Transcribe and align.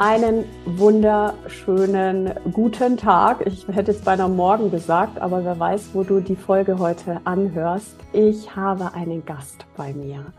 Einen 0.00 0.44
wunderschönen 0.64 2.34
guten 2.52 2.96
Tag. 2.96 3.46
Ich 3.46 3.68
hätte 3.68 3.92
jetzt 3.92 4.04
beinahe 4.04 4.28
morgen 4.28 4.72
gesagt, 4.72 5.20
aber 5.20 5.44
wer 5.44 5.60
weiß, 5.60 5.90
wo 5.92 6.02
du 6.02 6.18
die 6.18 6.34
Folge 6.34 6.80
heute 6.80 7.20
anhörst. 7.22 7.96
Ich 8.12 8.56
habe 8.56 8.92
einen 8.94 9.24
Gast 9.24 9.66
bei 9.76 9.92
mir. 9.92 10.32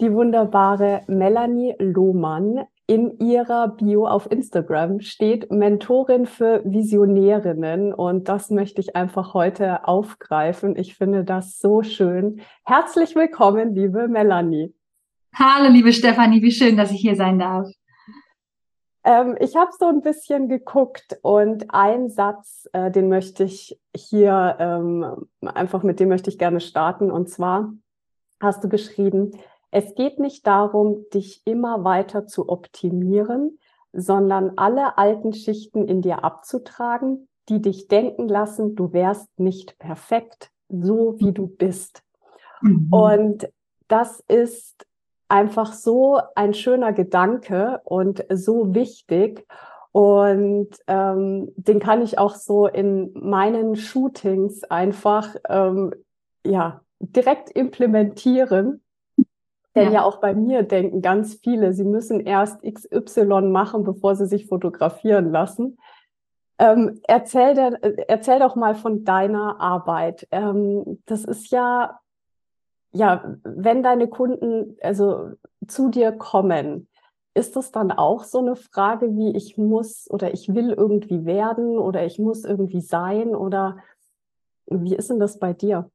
Die 0.00 0.10
wunderbare 0.10 1.02
Melanie 1.06 1.74
Lohmann. 1.78 2.64
In 2.86 3.18
ihrer 3.18 3.68
Bio 3.68 4.06
auf 4.06 4.30
Instagram 4.32 5.00
steht 5.00 5.52
Mentorin 5.52 6.24
für 6.24 6.62
Visionärinnen 6.64 7.92
und 7.92 8.30
das 8.30 8.50
möchte 8.50 8.80
ich 8.80 8.96
einfach 8.96 9.34
heute 9.34 9.86
aufgreifen. 9.86 10.76
Ich 10.76 10.94
finde 10.94 11.24
das 11.24 11.58
so 11.58 11.82
schön. 11.82 12.40
Herzlich 12.64 13.14
willkommen, 13.14 13.74
liebe 13.74 14.08
Melanie. 14.08 14.74
Hallo, 15.34 15.70
liebe 15.70 15.92
Stefanie, 15.92 16.40
wie 16.40 16.52
schön, 16.52 16.78
dass 16.78 16.90
ich 16.90 17.00
hier 17.00 17.16
sein 17.16 17.38
darf. 17.38 17.68
Ähm, 19.04 19.36
ich 19.38 19.54
habe 19.54 19.70
so 19.78 19.86
ein 19.86 20.00
bisschen 20.00 20.48
geguckt 20.48 21.18
und 21.22 21.66
ein 21.74 22.08
Satz, 22.08 22.68
äh, 22.72 22.90
den 22.90 23.08
möchte 23.08 23.44
ich 23.44 23.78
hier 23.94 24.56
ähm, 24.58 25.28
einfach 25.42 25.82
mit 25.82 26.00
dem 26.00 26.08
möchte 26.08 26.30
ich 26.30 26.38
gerne 26.38 26.60
starten. 26.60 27.10
Und 27.10 27.28
zwar 27.28 27.72
hast 28.40 28.64
du 28.64 28.68
geschrieben, 28.68 29.32
es 29.70 29.94
geht 29.94 30.18
nicht 30.18 30.46
darum, 30.46 31.04
dich 31.12 31.42
immer 31.44 31.84
weiter 31.84 32.26
zu 32.26 32.48
optimieren, 32.48 33.58
sondern 33.92 34.52
alle 34.56 34.98
alten 34.98 35.32
Schichten 35.32 35.86
in 35.86 36.00
dir 36.00 36.24
abzutragen, 36.24 37.28
die 37.48 37.60
dich 37.60 37.88
denken 37.88 38.28
lassen, 38.28 38.74
du 38.74 38.92
wärst 38.92 39.38
nicht 39.38 39.78
perfekt, 39.78 40.50
so 40.68 41.18
wie 41.18 41.32
du 41.32 41.46
bist. 41.46 42.02
Mhm. 42.62 42.88
Und 42.90 43.48
das 43.88 44.20
ist 44.28 44.86
einfach 45.34 45.72
so 45.72 46.20
ein 46.36 46.54
schöner 46.54 46.92
Gedanke 46.92 47.80
und 47.82 48.24
so 48.30 48.72
wichtig. 48.72 49.44
Und 49.90 50.68
ähm, 50.86 51.52
den 51.56 51.80
kann 51.80 52.02
ich 52.02 52.18
auch 52.18 52.36
so 52.36 52.68
in 52.68 53.10
meinen 53.14 53.74
Shootings 53.74 54.62
einfach 54.62 55.34
ähm, 55.48 55.92
ja 56.46 56.82
direkt 57.00 57.50
implementieren. 57.50 58.80
Denn 59.74 59.86
ja. 59.88 59.94
ja. 59.94 60.04
auch 60.04 60.20
bei 60.20 60.34
mir 60.34 60.62
denken 60.62 61.02
ganz 61.02 61.34
viele, 61.34 61.72
sie 61.72 61.84
müssen 61.84 62.20
erst 62.20 62.62
XY 62.62 63.42
machen, 63.50 63.82
bevor 63.82 64.14
sie 64.14 64.26
sich 64.26 64.46
fotografieren 64.46 65.32
lassen. 65.32 65.78
Ähm, 66.60 67.00
erzähl, 67.08 67.54
der, 67.54 68.08
erzähl 68.08 68.38
doch 68.38 68.54
mal 68.54 68.76
von 68.76 69.04
deiner 69.04 69.60
Arbeit. 69.60 70.28
Ähm, 70.30 71.02
das 71.06 71.24
ist 71.24 71.50
ja 71.50 71.98
ja, 72.94 73.36
wenn 73.42 73.82
deine 73.82 74.08
Kunden 74.08 74.76
also 74.80 75.32
zu 75.66 75.90
dir 75.90 76.12
kommen, 76.12 76.88
ist 77.34 77.56
das 77.56 77.72
dann 77.72 77.90
auch 77.90 78.22
so 78.22 78.38
eine 78.38 78.54
Frage 78.54 79.16
wie 79.16 79.36
ich 79.36 79.58
muss 79.58 80.08
oder 80.08 80.32
ich 80.32 80.54
will 80.54 80.70
irgendwie 80.70 81.24
werden 81.24 81.78
oder 81.78 82.06
ich 82.06 82.18
muss 82.18 82.44
irgendwie 82.44 82.80
sein 82.80 83.34
oder 83.34 83.78
wie 84.66 84.94
ist 84.94 85.10
denn 85.10 85.18
das 85.18 85.38
bei 85.40 85.52
dir? 85.52 85.90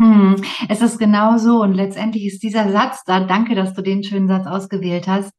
Hm, 0.00 0.42
es 0.68 0.82
ist 0.82 0.98
genau 0.98 1.38
so 1.38 1.62
und 1.62 1.74
letztendlich 1.74 2.26
ist 2.26 2.42
dieser 2.42 2.70
Satz 2.72 3.04
da, 3.04 3.20
danke, 3.20 3.54
dass 3.54 3.74
du 3.74 3.82
den 3.82 4.02
schönen 4.02 4.26
Satz 4.26 4.46
ausgewählt 4.46 5.06
hast, 5.06 5.32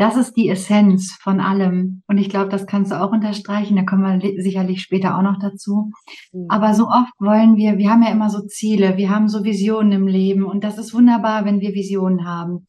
das 0.00 0.16
ist 0.16 0.34
die 0.34 0.48
Essenz 0.48 1.12
von 1.20 1.40
allem. 1.40 2.02
Und 2.06 2.16
ich 2.16 2.30
glaube, 2.30 2.48
das 2.48 2.66
kannst 2.66 2.90
du 2.90 2.98
auch 2.98 3.12
unterstreichen. 3.12 3.76
Da 3.76 3.82
kommen 3.82 4.22
wir 4.22 4.42
sicherlich 4.42 4.80
später 4.80 5.18
auch 5.18 5.22
noch 5.22 5.38
dazu. 5.38 5.92
Mhm. 6.32 6.46
Aber 6.48 6.72
so 6.72 6.86
oft 6.86 7.12
wollen 7.18 7.56
wir, 7.56 7.76
wir 7.76 7.90
haben 7.90 8.02
ja 8.02 8.10
immer 8.10 8.30
so 8.30 8.40
Ziele, 8.46 8.96
wir 8.96 9.10
haben 9.10 9.28
so 9.28 9.44
Visionen 9.44 9.92
im 9.92 10.06
Leben. 10.06 10.44
Und 10.44 10.64
das 10.64 10.78
ist 10.78 10.94
wunderbar, 10.94 11.44
wenn 11.44 11.60
wir 11.60 11.74
Visionen 11.74 12.24
haben. 12.24 12.66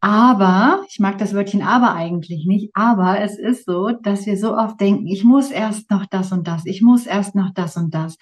Aber, 0.00 0.84
ich 0.88 0.98
mag 0.98 1.18
das 1.18 1.34
Wörtchen 1.34 1.62
aber 1.62 1.94
eigentlich 1.94 2.46
nicht, 2.46 2.70
aber 2.74 3.20
es 3.20 3.38
ist 3.38 3.64
so, 3.64 3.88
dass 3.88 4.26
wir 4.26 4.36
so 4.36 4.56
oft 4.56 4.78
denken, 4.80 5.06
ich 5.06 5.24
muss 5.24 5.50
erst 5.50 5.90
noch 5.90 6.04
das 6.06 6.30
und 6.30 6.46
das, 6.46 6.66
ich 6.66 6.82
muss 6.82 7.06
erst 7.06 7.34
noch 7.34 7.52
das 7.54 7.76
und 7.76 7.94
das. 7.94 8.16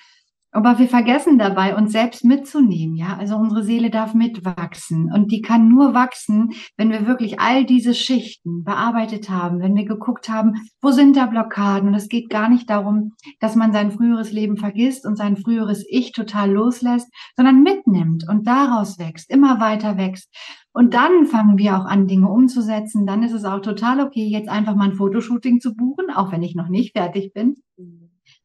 Aber 0.54 0.78
wir 0.78 0.86
vergessen 0.86 1.38
dabei, 1.38 1.74
uns 1.74 1.92
selbst 1.92 2.24
mitzunehmen, 2.24 2.94
ja. 2.94 3.16
Also 3.16 3.36
unsere 3.36 3.64
Seele 3.64 3.88
darf 3.88 4.12
mitwachsen 4.12 5.10
und 5.10 5.32
die 5.32 5.40
kann 5.40 5.68
nur 5.68 5.94
wachsen, 5.94 6.50
wenn 6.76 6.90
wir 6.90 7.06
wirklich 7.06 7.40
all 7.40 7.64
diese 7.64 7.94
Schichten 7.94 8.62
bearbeitet 8.62 9.30
haben, 9.30 9.60
wenn 9.60 9.74
wir 9.74 9.86
geguckt 9.86 10.28
haben, 10.28 10.52
wo 10.82 10.90
sind 10.90 11.16
da 11.16 11.24
Blockaden? 11.24 11.88
Und 11.88 11.94
es 11.94 12.10
geht 12.10 12.28
gar 12.28 12.50
nicht 12.50 12.68
darum, 12.68 13.14
dass 13.40 13.56
man 13.56 13.72
sein 13.72 13.92
früheres 13.92 14.30
Leben 14.30 14.58
vergisst 14.58 15.06
und 15.06 15.16
sein 15.16 15.38
früheres 15.38 15.86
Ich 15.88 16.12
total 16.12 16.52
loslässt, 16.52 17.08
sondern 17.34 17.62
mitnimmt 17.62 18.28
und 18.28 18.46
daraus 18.46 18.98
wächst, 18.98 19.30
immer 19.30 19.58
weiter 19.58 19.96
wächst. 19.96 20.28
Und 20.74 20.94
dann 20.94 21.26
fangen 21.26 21.58
wir 21.58 21.78
auch 21.78 21.84
an, 21.84 22.06
Dinge 22.06 22.28
umzusetzen. 22.28 23.06
Dann 23.06 23.22
ist 23.22 23.32
es 23.32 23.44
auch 23.44 23.60
total 23.60 24.00
okay, 24.00 24.26
jetzt 24.26 24.48
einfach 24.48 24.74
mal 24.74 24.90
ein 24.90 24.96
Fotoshooting 24.96 25.60
zu 25.60 25.74
buchen, 25.74 26.10
auch 26.14 26.32
wenn 26.32 26.42
ich 26.42 26.54
noch 26.54 26.68
nicht 26.68 26.92
fertig 26.96 27.32
bin. 27.32 27.56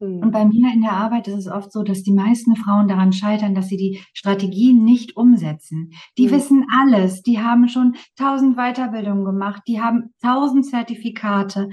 Und 0.00 0.26
mhm. 0.26 0.30
bei 0.30 0.44
mir 0.44 0.72
in 0.72 0.82
der 0.82 0.92
Arbeit 0.92 1.28
ist 1.28 1.34
es 1.34 1.48
oft 1.48 1.72
so, 1.72 1.82
dass 1.82 2.02
die 2.02 2.12
meisten 2.12 2.54
Frauen 2.56 2.88
daran 2.88 3.12
scheitern, 3.12 3.54
dass 3.54 3.68
sie 3.68 3.76
die 3.76 4.00
Strategien 4.14 4.84
nicht 4.84 5.16
umsetzen. 5.16 5.90
Die 6.16 6.28
mhm. 6.28 6.30
wissen 6.32 6.66
alles, 6.72 7.22
die 7.22 7.40
haben 7.40 7.68
schon 7.68 7.96
tausend 8.16 8.56
Weiterbildungen 8.56 9.24
gemacht, 9.24 9.62
die 9.66 9.80
haben 9.80 10.14
tausend 10.22 10.66
Zertifikate, 10.66 11.68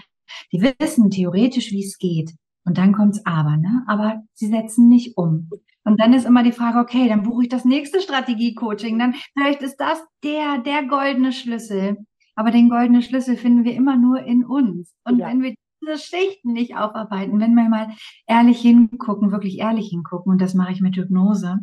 die 0.52 0.62
wissen 0.62 1.12
theoretisch, 1.12 1.72
wie 1.72 1.84
es 1.84 1.98
geht. 1.98 2.34
Und 2.66 2.80
dann 2.80 2.94
kommt's 2.94 3.24
aber, 3.26 3.58
ne? 3.58 3.84
Aber 3.86 4.24
sie 4.34 4.48
setzen 4.48 4.90
nicht 4.90 5.18
um. 5.18 5.50
Und 5.84 6.02
dann 6.02 6.14
ist 6.14 6.26
immer 6.26 6.42
die 6.42 6.52
Frage, 6.52 6.80
okay, 6.80 7.08
dann 7.08 7.22
buche 7.22 7.44
ich 7.44 7.50
das 7.50 7.64
nächste 7.64 8.02
Strategie-Coaching. 8.02 8.98
Dann 8.98 9.14
vielleicht 9.34 9.62
ist 9.62 9.78
das 9.78 10.04
der, 10.24 10.58
der 10.58 10.88
goldene 10.88 11.32
Schlüssel. 11.32 11.98
Aber 12.34 12.50
den 12.50 12.70
goldenen 12.70 13.04
Schlüssel 13.04 13.38
finden 13.38 13.64
wir 13.64 13.76
immer 13.76 13.96
nur 13.96 14.24
in 14.24 14.44
uns. 14.44 14.94
Und 15.06 15.20
ja. 15.20 15.28
wenn 15.28 15.44
wir 15.44 15.54
diese 15.86 15.98
Schichten 15.98 16.54
nicht 16.54 16.76
aufarbeiten, 16.76 17.40
wenn 17.40 17.54
wir 17.54 17.70
mal 17.70 17.90
ehrlich 18.28 18.60
hingucken, 18.60 19.32
wirklich 19.32 19.60
ehrlich 19.60 19.90
hingucken, 19.90 20.32
und 20.32 20.42
das 20.42 20.54
mache 20.54 20.72
ich 20.72 20.82
mit 20.82 20.96
Hypnose, 20.96 21.60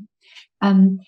ähm, 0.63 1.01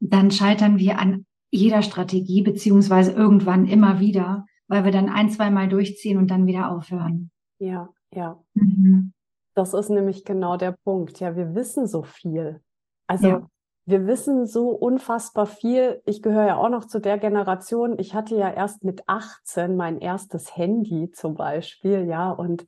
dann 0.00 0.30
scheitern 0.30 0.78
wir 0.78 0.98
an 0.98 1.26
jeder 1.50 1.82
Strategie, 1.82 2.42
beziehungsweise 2.42 3.12
irgendwann 3.12 3.66
immer 3.66 4.00
wieder, 4.00 4.46
weil 4.66 4.84
wir 4.84 4.92
dann 4.92 5.08
ein, 5.08 5.30
zwei 5.30 5.50
Mal 5.50 5.68
durchziehen 5.68 6.18
und 6.18 6.30
dann 6.30 6.46
wieder 6.46 6.70
aufhören. 6.70 7.30
Ja, 7.58 7.88
ja. 8.12 8.42
Mhm. 8.54 9.12
Das 9.54 9.72
ist 9.72 9.88
nämlich 9.88 10.24
genau 10.24 10.56
der 10.56 10.72
Punkt. 10.72 11.20
Ja, 11.20 11.36
wir 11.36 11.54
wissen 11.54 11.86
so 11.86 12.02
viel. 12.02 12.60
Also 13.06 13.28
ja 13.28 13.46
wir 13.86 14.06
wissen 14.06 14.46
so 14.46 14.70
unfassbar 14.70 15.46
viel. 15.46 16.00
Ich 16.06 16.22
gehöre 16.22 16.46
ja 16.46 16.56
auch 16.56 16.70
noch 16.70 16.86
zu 16.86 17.00
der 17.00 17.18
Generation. 17.18 17.98
Ich 17.98 18.14
hatte 18.14 18.34
ja 18.34 18.50
erst 18.50 18.82
mit 18.82 19.02
18 19.08 19.76
mein 19.76 19.98
erstes 19.98 20.56
Handy 20.56 21.10
zum 21.10 21.34
Beispiel, 21.34 22.06
ja, 22.06 22.30
und 22.30 22.64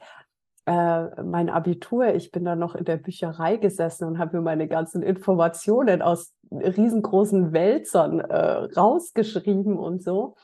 äh, 0.67 1.23
mein 1.23 1.49
Abitur. 1.49 2.15
Ich 2.15 2.33
bin 2.33 2.45
dann 2.45 2.59
noch 2.59 2.75
in 2.75 2.85
der 2.85 2.99
Bücherei 2.99 3.57
gesessen 3.57 4.07
und 4.07 4.19
habe 4.19 4.37
mir 4.37 4.43
meine 4.43 4.69
ganzen 4.69 5.03
Informationen 5.03 6.03
aus 6.03 6.35
riesengroßen 6.51 7.53
Wälzern 7.53 8.21
äh, 8.21 8.65
rausgeschrieben 8.77 9.79
und 9.79 10.03
so. 10.03 10.35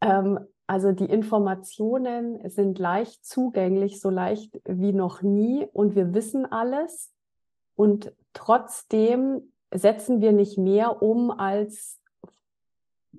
Ähm, 0.00 0.38
also 0.68 0.92
die 0.92 1.06
Informationen 1.06 2.48
sind 2.50 2.78
leicht 2.78 3.24
zugänglich, 3.24 4.00
so 4.00 4.10
leicht 4.10 4.60
wie 4.64 4.92
noch 4.92 5.22
nie 5.22 5.66
und 5.72 5.96
wir 5.96 6.14
wissen 6.14 6.44
alles. 6.44 7.10
Und 7.74 8.12
trotzdem 8.34 9.50
setzen 9.72 10.20
wir 10.20 10.32
nicht 10.32 10.58
mehr 10.58 11.02
um 11.02 11.30
als 11.30 12.00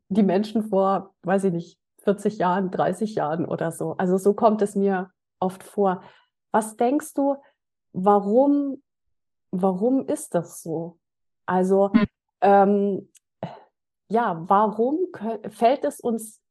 die 0.10 0.24
Menschen 0.24 0.64
vor, 0.64 1.14
weiß 1.24 1.46
ich 1.46 1.54
nicht, 1.54 1.80
40 2.04 2.38
Jahren, 2.38 2.72
30 2.72 3.16
Jahren 3.16 3.46
oder 3.46 3.72
so. 3.72 3.96
Also 3.98 4.18
so 4.18 4.34
kommt 4.34 4.62
es 4.62 4.76
mir 4.76 5.12
oft 5.40 5.64
vor. 5.64 6.02
Was 6.52 6.76
denkst 6.78 7.14
du, 7.14 7.36
warum, 7.94 8.82
warum 9.52 10.06
ist 10.06 10.34
das 10.34 10.62
so? 10.62 10.98
Also, 11.46 11.92
hm. 11.94 12.06
ähm, 12.42 13.12
ja, 14.08 14.44
warum 14.48 14.98
fällt 15.50 15.86
es 15.86 16.00
uns 16.00 16.42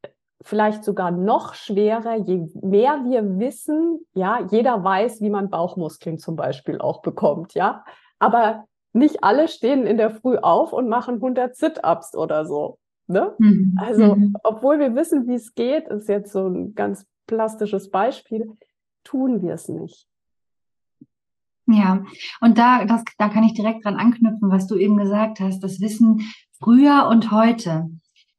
vielleicht 0.43 0.85
sogar 0.85 1.11
noch 1.11 1.55
schwerer, 1.55 2.17
je 2.17 2.49
mehr 2.63 3.05
wir 3.05 3.39
wissen, 3.39 4.07
ja, 4.15 4.41
jeder 4.51 4.85
weiß, 4.85 5.21
wie 5.21 5.31
man 5.31 5.51
Bauchmuskeln 5.51 6.19
zum 6.19 6.37
Beispiel 6.37 6.81
auch 6.81 7.03
bekommt, 7.03 7.55
ja, 7.55 7.85
aber 8.21 8.65
nicht 8.93 9.23
alle 9.23 9.49
stehen 9.49 9.87
in 9.87 9.97
der 9.97 10.11
Früh 10.11 10.37
auf 10.37 10.73
und 10.73 10.89
machen 10.89 11.17
100 11.17 11.57
Sit-ups 11.57 12.17
oder 12.17 12.47
so. 12.47 12.79
Ne? 13.07 13.35
Mhm. 13.39 13.79
Also, 13.81 14.17
mhm. 14.17 14.37
obwohl 14.43 14.79
wir 14.79 14.95
wissen, 14.95 15.27
wie 15.27 15.35
es 15.35 15.55
geht, 15.55 15.89
ist 15.89 16.09
jetzt 16.09 16.33
so 16.33 16.47
ein 16.47 16.75
ganz 16.75 17.07
plastisches 17.27 17.91
Beispiel, 17.91 18.53
tun 19.05 19.43
wir 19.43 19.55
es 19.55 19.69
nicht. 19.69 20.07
Ja, 21.67 22.03
und 22.41 22.57
da, 22.57 22.87
das, 22.87 23.05
da 23.19 23.29
kann 23.29 23.45
ich 23.45 23.53
direkt 23.53 23.85
dran 23.85 23.97
anknüpfen, 23.97 24.51
was 24.51 24.67
du 24.67 24.77
eben 24.77 24.97
gesagt 24.97 25.41
hast. 25.41 25.61
Das 25.61 25.81
Wissen 25.81 26.21
früher 26.59 27.07
und 27.11 27.31
heute. 27.31 27.91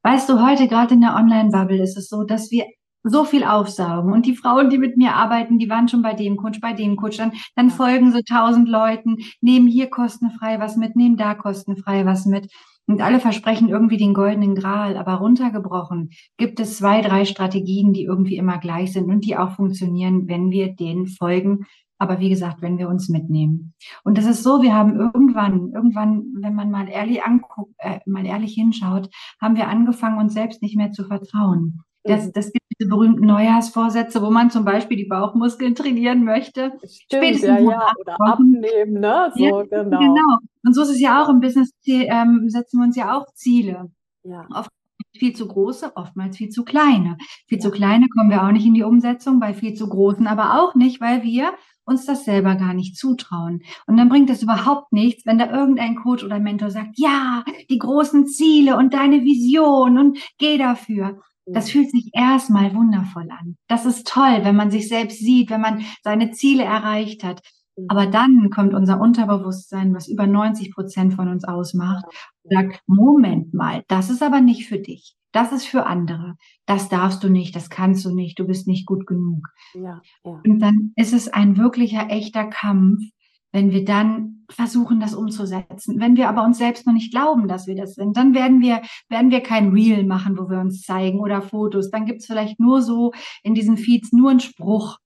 Weißt 0.02 0.30
du, 0.30 0.44
heute 0.44 0.68
gerade 0.68 0.96
in 0.96 1.02
der 1.02 1.16
Online-Bubble 1.16 1.82
ist 1.82 1.98
es 1.98 2.10
so, 2.10 2.24
dass 2.24 2.50
wir 2.50 2.66
so 3.04 3.24
viel 3.24 3.44
aufsaugen. 3.44 4.12
Und 4.12 4.26
die 4.26 4.36
Frauen, 4.36 4.70
die 4.70 4.78
mit 4.78 4.98
mir 4.98 5.16
arbeiten, 5.16 5.58
die 5.58 5.70
waren 5.70 5.88
schon 5.88 6.02
bei 6.02 6.14
dem 6.14 6.38
Coach, 6.38 6.60
bei 6.60 6.74
dem 6.74 6.96
Coach. 6.96 7.18
Dann, 7.18 7.32
dann 7.56 7.70
folgen 7.70 8.12
so 8.12 8.20
tausend 8.22 8.68
Leuten, 8.68 9.18
nehmen 9.42 9.68
hier 9.68 9.90
kostenfrei 9.90 10.60
was 10.60 10.76
mit, 10.78 10.96
nehmen 10.96 11.18
da 11.18 11.34
kostenfrei 11.34 12.06
was 12.06 12.26
mit. 12.26 12.52
Und 12.88 13.02
alle 13.02 13.20
versprechen 13.20 13.70
irgendwie 13.70 13.98
den 13.98 14.16
goldenen 14.16 14.56
Gral, 14.56 14.98
aber 14.98 15.16
runtergebrochen 15.16 16.10
gibt 16.38 16.60
es 16.60 16.78
zwei, 16.78 17.02
drei 17.02 17.26
Strategien, 17.26 17.94
die 17.94 18.04
irgendwie 18.04 18.36
immer 18.36 18.58
gleich 18.58 18.94
sind 18.94 19.10
und 19.12 19.26
die 19.26 19.38
auch 19.38 19.52
funktionieren, 19.52 20.28
wenn 20.28 20.50
wir 20.50 20.74
denen 20.76 21.06
folgen, 21.06 21.68
aber 22.00 22.20
wie 22.20 22.30
gesagt, 22.30 22.62
wenn 22.62 22.80
wir 22.80 22.90
uns 22.90 23.10
mitnehmen. 23.10 23.74
Und 24.04 24.18
das 24.18 24.26
ist 24.26 24.42
so, 24.42 24.64
wir 24.64 24.74
haben 24.74 25.00
irgendwann, 25.00 25.72
irgendwann, 25.72 26.24
wenn 26.42 26.56
man 26.56 26.72
mal 26.72 26.88
ehrlich 26.90 27.24
anguckt, 27.24 27.76
äh, 27.78 28.00
mal 28.06 28.26
ehrlich 28.26 28.54
hinschaut, 28.54 29.10
haben 29.40 29.56
wir 29.56 29.68
angefangen, 29.68 30.18
uns 30.18 30.34
selbst 30.34 30.62
nicht 30.62 30.78
mehr 30.78 30.92
zu 30.92 31.04
vertrauen. 31.04 31.84
Das, 32.04 32.28
mhm. 32.28 32.34
das 32.34 32.52
gibt 32.52 32.66
diese 32.80 32.90
berühmten 32.90 33.26
Neujahrsvorsätze, 33.26 34.22
wo 34.22 34.30
man 34.30 34.50
zum 34.52 34.64
Beispiel 34.64 34.98
die 34.98 35.06
Bauchmuskeln 35.06 35.76
trainieren 35.76 36.24
möchte. 36.24 36.72
Stimmt, 36.78 37.26
Spätestens 37.26 37.60
ja, 37.60 37.60
ja, 37.60 37.94
oder 38.00 38.22
abnehmen, 38.22 39.00
ne? 39.00 39.32
So, 39.36 39.44
ja, 39.44 39.64
genau. 39.64 40.00
genau. 40.00 40.38
Und 40.66 40.74
so 40.74 40.84
ist 40.84 40.90
es 40.90 41.02
ja 41.02 41.24
auch 41.24 41.30
im 41.30 41.40
Business, 41.42 41.72
ähm, 41.86 42.46
setzen 42.48 42.80
wir 42.80 42.86
uns 42.86 42.96
ja 42.96 43.18
auch 43.18 43.26
Ziele. 43.34 43.92
Ja. 44.24 44.48
Oft 44.54 44.70
viel 45.18 45.36
zu 45.36 45.48
große, 45.48 45.96
oftmals 45.96 46.38
viel 46.38 46.50
zu 46.50 46.64
kleine. 46.64 47.18
Viel 47.48 47.58
ja. 47.58 47.64
zu 47.64 47.72
kleine 47.72 48.08
kommen 48.10 48.30
wir 48.30 48.44
auch 48.44 48.52
nicht 48.52 48.66
in 48.66 48.74
die 48.74 48.84
Umsetzung, 48.84 49.40
bei 49.40 49.54
viel 49.54 49.74
zu 49.74 49.90
großen 49.90 50.28
aber 50.28 50.62
auch 50.62 50.76
nicht, 50.76 51.02
weil 51.02 51.24
wir 51.24 51.54
uns 51.86 52.06
das 52.06 52.24
selber 52.24 52.56
gar 52.56 52.74
nicht 52.74 52.96
zutrauen. 52.98 53.64
Und 53.88 53.98
dann 53.98 54.10
bringt 54.10 54.30
es 54.30 54.44
überhaupt 54.44 54.94
nichts, 54.94 55.26
wenn 55.26 55.40
da 55.40 55.52
irgendein 55.52 55.96
Coach 55.96 56.24
oder 56.24 56.40
Mentor 56.40 56.70
sagt, 56.70 56.98
ja, 56.98 57.44
die 57.70 57.80
großen 57.80 58.28
Ziele 58.28 58.78
und 58.78 58.94
deine 58.94 59.24
Vision 59.24 59.98
und 59.98 60.20
geh 60.38 60.58
dafür. 60.58 61.20
Das 61.54 61.70
fühlt 61.72 61.90
sich 61.92 62.10
erstmal 62.14 62.74
wundervoll 62.76 63.30
an. 63.30 63.58
Das 63.68 63.86
ist 63.86 64.08
toll, 64.08 64.40
wenn 64.44 64.56
man 64.56 64.72
sich 64.72 64.88
selbst 64.88 65.20
sieht, 65.20 65.50
wenn 65.50 65.62
man 65.62 65.84
seine 66.04 66.32
Ziele 66.32 66.64
erreicht 66.64 67.24
hat. 67.24 67.42
Aber 67.88 68.08
dann 68.08 68.50
kommt 68.50 68.74
unser 68.74 69.00
Unterbewusstsein, 69.00 69.94
was 69.94 70.08
über 70.08 70.28
90 70.28 70.74
Prozent 70.74 71.14
von 71.14 71.30
uns 71.30 71.46
ausmacht, 71.46 72.06
sagt, 72.44 72.82
Moment 72.88 73.54
mal, 73.54 73.84
das 73.88 74.10
ist 74.10 74.22
aber 74.22 74.42
nicht 74.42 74.68
für 74.68 74.80
dich. 74.80 75.16
Das 75.32 75.52
ist 75.52 75.66
für 75.66 75.86
andere. 75.86 76.36
Das 76.66 76.90
darfst 76.90 77.24
du 77.24 77.30
nicht, 77.30 77.56
das 77.56 77.70
kannst 77.70 78.04
du 78.04 78.14
nicht, 78.14 78.40
du 78.40 78.48
bist 78.48 78.68
nicht 78.68 78.86
gut 78.86 79.06
genug. 79.06 79.48
Ja, 79.74 80.02
ja. 80.24 80.42
Und 80.44 80.60
dann 80.60 80.92
ist 80.96 81.14
es 81.14 81.28
ein 81.28 81.56
wirklicher, 81.58 82.10
echter 82.10 82.46
Kampf, 82.46 83.02
wenn 83.52 83.72
wir 83.72 83.86
dann 83.86 84.46
versuchen, 84.50 85.00
das 85.00 85.14
umzusetzen. 85.14 86.00
Wenn 86.00 86.18
wir 86.18 86.30
aber 86.30 86.44
uns 86.44 86.58
selbst 86.58 86.86
noch 86.86 86.94
nicht 86.94 87.12
glauben, 87.12 87.48
dass 87.48 87.68
wir 87.68 87.76
das 87.76 87.96
sind, 87.96 88.18
dann 88.18 88.34
werden 88.34 88.62
wir, 88.62 88.82
werden 89.08 89.32
wir 89.32 89.42
kein 89.42 89.70
Reel 89.70 90.04
machen, 90.06 90.38
wo 90.38 90.50
wir 90.50 90.60
uns 90.60 90.82
zeigen 90.82 91.20
oder 91.20 91.42
Fotos. 91.42 91.92
Dann 91.92 92.06
gibt 92.06 92.22
es 92.22 92.28
vielleicht 92.28 92.60
nur 92.60 92.82
so 92.82 93.12
in 93.44 93.54
diesen 93.54 93.78
Feeds 93.78 94.12
nur 94.12 94.32
einen 94.32 94.40
Spruch. 94.40 94.98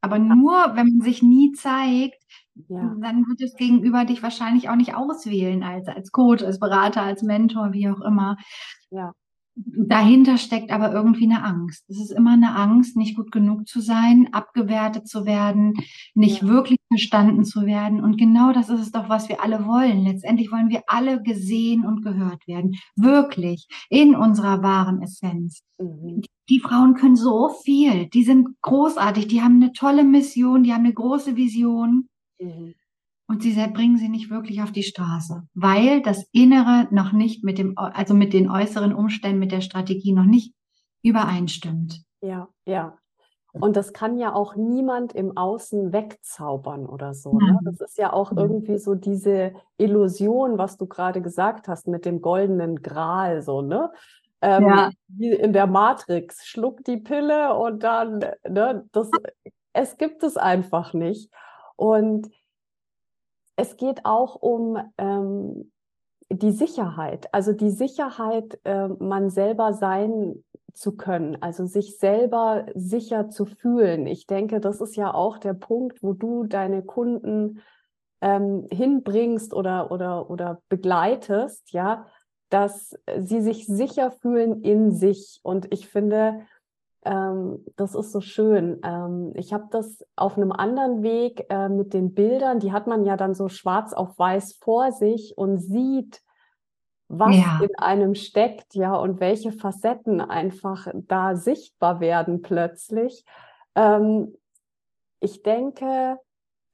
Aber 0.00 0.18
nur, 0.18 0.52
wenn 0.74 0.86
man 0.86 1.00
sich 1.02 1.22
nie 1.22 1.52
zeigt, 1.52 2.22
ja. 2.68 2.94
dann 3.02 3.26
wird 3.28 3.42
es 3.42 3.54
gegenüber 3.54 4.06
dich 4.06 4.22
wahrscheinlich 4.22 4.70
auch 4.70 4.76
nicht 4.76 4.94
auswählen 4.94 5.62
als, 5.62 5.88
als 5.88 6.10
Coach, 6.10 6.42
als 6.42 6.58
Berater, 6.58 7.02
als 7.02 7.22
Mentor, 7.22 7.72
wie 7.72 7.88
auch 7.88 8.00
immer. 8.00 8.36
Ja 8.90 9.12
dahinter 9.66 10.38
steckt 10.38 10.70
aber 10.70 10.92
irgendwie 10.92 11.24
eine 11.24 11.44
Angst. 11.44 11.84
Es 11.88 12.00
ist 12.00 12.10
immer 12.10 12.32
eine 12.32 12.54
Angst, 12.54 12.96
nicht 12.96 13.16
gut 13.16 13.32
genug 13.32 13.66
zu 13.66 13.80
sein, 13.80 14.28
abgewertet 14.32 15.08
zu 15.08 15.26
werden, 15.26 15.74
nicht 16.14 16.42
ja. 16.42 16.48
wirklich 16.48 16.78
verstanden 16.88 17.44
zu 17.44 17.66
werden. 17.66 18.02
Und 18.02 18.16
genau 18.16 18.52
das 18.52 18.68
ist 18.68 18.80
es 18.80 18.92
doch, 18.92 19.08
was 19.08 19.28
wir 19.28 19.42
alle 19.42 19.66
wollen. 19.66 20.04
Letztendlich 20.04 20.50
wollen 20.50 20.68
wir 20.68 20.82
alle 20.86 21.22
gesehen 21.22 21.84
und 21.84 22.02
gehört 22.02 22.46
werden. 22.46 22.76
Wirklich. 22.96 23.68
In 23.88 24.14
unserer 24.14 24.62
wahren 24.62 25.02
Essenz. 25.02 25.62
Mhm. 25.78 26.22
Die 26.48 26.60
Frauen 26.60 26.94
können 26.94 27.16
so 27.16 27.50
viel. 27.64 28.06
Die 28.08 28.24
sind 28.24 28.48
großartig. 28.62 29.28
Die 29.28 29.42
haben 29.42 29.56
eine 29.56 29.72
tolle 29.72 30.04
Mission. 30.04 30.62
Die 30.62 30.72
haben 30.72 30.84
eine 30.84 30.94
große 30.94 31.36
Vision. 31.36 32.08
Mhm 32.40 32.74
und 33.30 33.44
sie 33.44 33.54
bringen 33.68 33.96
sie 33.96 34.08
nicht 34.08 34.28
wirklich 34.28 34.60
auf 34.60 34.72
die 34.72 34.82
Straße, 34.82 35.44
weil 35.54 36.02
das 36.02 36.26
Innere 36.32 36.88
noch 36.90 37.12
nicht 37.12 37.44
mit 37.44 37.58
dem, 37.58 37.78
also 37.78 38.12
mit 38.12 38.32
den 38.32 38.50
äußeren 38.50 38.92
Umständen, 38.92 39.38
mit 39.38 39.52
der 39.52 39.60
Strategie 39.60 40.12
noch 40.12 40.24
nicht 40.24 40.52
übereinstimmt. 41.02 42.02
Ja, 42.22 42.48
ja. 42.66 42.98
Und 43.52 43.76
das 43.76 43.92
kann 43.92 44.18
ja 44.18 44.34
auch 44.34 44.56
niemand 44.56 45.12
im 45.12 45.36
Außen 45.36 45.92
wegzaubern 45.92 46.86
oder 46.86 47.14
so. 47.14 47.38
Ne? 47.38 47.56
Das 47.62 47.80
ist 47.80 47.98
ja 47.98 48.12
auch 48.12 48.32
irgendwie 48.32 48.78
so 48.78 48.96
diese 48.96 49.52
Illusion, 49.76 50.58
was 50.58 50.76
du 50.76 50.86
gerade 50.86 51.22
gesagt 51.22 51.68
hast 51.68 51.86
mit 51.86 52.04
dem 52.06 52.22
goldenen 52.22 52.82
Gral, 52.82 53.42
so, 53.42 53.62
ne? 53.62 53.92
Ähm, 54.42 54.66
ja. 54.66 54.90
Wie 55.06 55.30
in 55.30 55.52
der 55.52 55.68
Matrix, 55.68 56.46
schluck 56.46 56.82
die 56.82 56.96
Pille 56.96 57.54
und 57.54 57.84
dann, 57.84 58.24
ne, 58.48 58.88
das, 58.90 59.08
es 59.72 59.98
gibt 59.98 60.24
es 60.24 60.36
einfach 60.36 60.94
nicht. 60.94 61.30
Und 61.76 62.28
es 63.60 63.76
geht 63.76 64.06
auch 64.06 64.36
um 64.36 64.78
ähm, 64.96 65.70
die 66.30 66.52
Sicherheit, 66.52 67.28
also 67.34 67.52
die 67.52 67.70
Sicherheit, 67.70 68.58
äh, 68.64 68.88
man 68.88 69.28
selber 69.28 69.74
sein 69.74 70.42
zu 70.72 70.96
können, 70.96 71.36
also 71.42 71.66
sich 71.66 71.98
selber 71.98 72.64
sicher 72.74 73.28
zu 73.28 73.44
fühlen. 73.44 74.06
Ich 74.06 74.26
denke, 74.26 74.60
das 74.60 74.80
ist 74.80 74.96
ja 74.96 75.12
auch 75.12 75.36
der 75.36 75.52
Punkt, 75.52 76.02
wo 76.02 76.14
du 76.14 76.44
deine 76.44 76.82
Kunden 76.82 77.60
ähm, 78.22 78.66
hinbringst 78.72 79.52
oder, 79.52 79.90
oder, 79.90 80.30
oder 80.30 80.62
begleitest, 80.70 81.70
ja, 81.72 82.06
dass 82.48 82.96
sie 83.18 83.42
sich 83.42 83.66
sicher 83.66 84.10
fühlen 84.10 84.62
in 84.62 84.92
sich. 84.92 85.40
Und 85.42 85.70
ich 85.70 85.86
finde, 85.86 86.46
ähm, 87.04 87.64
das 87.76 87.94
ist 87.94 88.12
so 88.12 88.20
schön. 88.20 88.80
Ähm, 88.84 89.32
ich 89.34 89.52
habe 89.52 89.68
das 89.70 90.04
auf 90.16 90.36
einem 90.36 90.52
anderen 90.52 91.02
Weg 91.02 91.46
äh, 91.48 91.68
mit 91.68 91.94
den 91.94 92.14
Bildern, 92.14 92.60
die 92.60 92.72
hat 92.72 92.86
man 92.86 93.04
ja 93.04 93.16
dann 93.16 93.34
so 93.34 93.48
schwarz 93.48 93.92
auf 93.92 94.18
weiß 94.18 94.54
vor 94.54 94.92
sich 94.92 95.36
und 95.36 95.58
sieht, 95.58 96.22
was 97.08 97.36
ja. 97.36 97.60
in 97.62 97.76
einem 97.76 98.14
steckt, 98.14 98.74
ja, 98.74 98.94
und 98.94 99.18
welche 99.18 99.50
Facetten 99.50 100.20
einfach 100.20 100.86
da 100.94 101.34
sichtbar 101.34 102.00
werden 102.00 102.42
plötzlich. 102.42 103.24
Ähm, 103.74 104.36
ich 105.18 105.42
denke, 105.42 106.18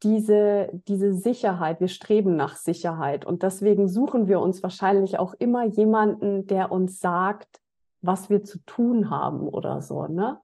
diese, 0.02 0.68
diese 0.88 1.14
Sicherheit, 1.14 1.80
wir 1.80 1.88
streben 1.88 2.36
nach 2.36 2.56
Sicherheit 2.56 3.24
und 3.24 3.42
deswegen 3.42 3.88
suchen 3.88 4.28
wir 4.28 4.40
uns 4.40 4.62
wahrscheinlich 4.62 5.18
auch 5.18 5.34
immer 5.38 5.64
jemanden, 5.64 6.46
der 6.46 6.70
uns 6.70 7.00
sagt, 7.00 7.60
was 8.06 8.30
wir 8.30 8.44
zu 8.44 8.58
tun 8.64 9.10
haben 9.10 9.48
oder 9.48 9.82
so, 9.82 10.06
ne? 10.06 10.40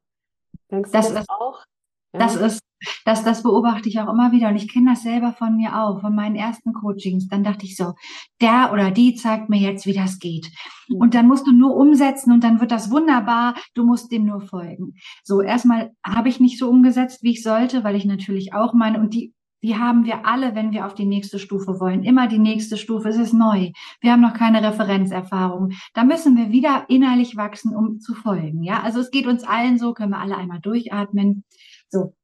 Denkst 0.70 0.90
das 0.90 1.08
du 1.08 1.14
das 1.14 1.22
ist, 1.22 1.30
auch? 1.30 1.64
Ja. 2.12 2.18
Das 2.18 2.36
ist, 2.36 2.60
das, 3.04 3.24
das 3.24 3.42
beobachte 3.42 3.88
ich 3.88 4.00
auch 4.00 4.08
immer 4.12 4.32
wieder 4.32 4.48
und 4.48 4.56
ich 4.56 4.70
kenne 4.70 4.90
das 4.90 5.02
selber 5.02 5.32
von 5.32 5.56
mir 5.56 5.80
auch, 5.80 6.00
von 6.00 6.14
meinen 6.14 6.36
ersten 6.36 6.72
Coachings. 6.72 7.28
Dann 7.28 7.44
dachte 7.44 7.64
ich 7.64 7.76
so, 7.76 7.94
der 8.40 8.70
oder 8.72 8.90
die 8.90 9.14
zeigt 9.14 9.48
mir 9.48 9.58
jetzt, 9.58 9.86
wie 9.86 9.94
das 9.94 10.18
geht. 10.18 10.50
Mhm. 10.88 10.96
Und 10.96 11.14
dann 11.14 11.28
musst 11.28 11.46
du 11.46 11.52
nur 11.52 11.76
umsetzen 11.76 12.32
und 12.32 12.44
dann 12.44 12.60
wird 12.60 12.70
das 12.70 12.90
wunderbar. 12.90 13.54
Du 13.74 13.84
musst 13.84 14.10
dem 14.12 14.24
nur 14.24 14.40
folgen. 14.40 14.94
So, 15.22 15.40
erstmal 15.40 15.92
habe 16.04 16.28
ich 16.28 16.40
nicht 16.40 16.58
so 16.58 16.68
umgesetzt, 16.68 17.22
wie 17.22 17.32
ich 17.32 17.42
sollte, 17.42 17.84
weil 17.84 17.96
ich 17.96 18.04
natürlich 18.04 18.52
auch 18.52 18.74
meine, 18.74 18.98
und 18.98 19.14
die 19.14 19.32
die 19.62 19.76
haben 19.76 20.04
wir 20.04 20.26
alle, 20.26 20.54
wenn 20.54 20.72
wir 20.72 20.86
auf 20.86 20.94
die 20.94 21.04
nächste 21.04 21.38
Stufe 21.38 21.78
wollen. 21.78 22.02
Immer 22.02 22.26
die 22.28 22.38
nächste 22.38 22.76
Stufe, 22.76 23.08
es 23.08 23.16
ist 23.16 23.32
neu. 23.32 23.70
Wir 24.00 24.12
haben 24.12 24.20
noch 24.20 24.34
keine 24.34 24.62
Referenzerfahrung. 24.62 25.72
Da 25.94 26.04
müssen 26.04 26.36
wir 26.36 26.50
wieder 26.50 26.86
innerlich 26.88 27.36
wachsen, 27.36 27.74
um 27.74 28.00
zu 28.00 28.14
folgen. 28.14 28.62
Ja, 28.62 28.82
also 28.82 29.00
es 29.00 29.10
geht 29.10 29.26
uns 29.26 29.44
allen 29.44 29.78
so, 29.78 29.94
können 29.94 30.10
wir 30.10 30.18
alle 30.18 30.36
einmal 30.36 30.60
durchatmen. 30.60 31.44
So. 31.88 32.14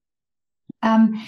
Ähm, 0.83 1.21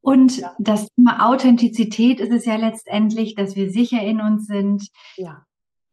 und 0.00 0.38
ja. 0.38 0.54
das 0.58 0.88
Thema 0.94 1.26
Authentizität 1.26 2.20
ist 2.20 2.32
es 2.32 2.44
ja 2.44 2.56
letztendlich, 2.56 3.34
dass 3.34 3.56
wir 3.56 3.70
sicher 3.70 4.00
in 4.00 4.20
uns 4.20 4.46
sind. 4.46 4.88
Ja. 5.16 5.44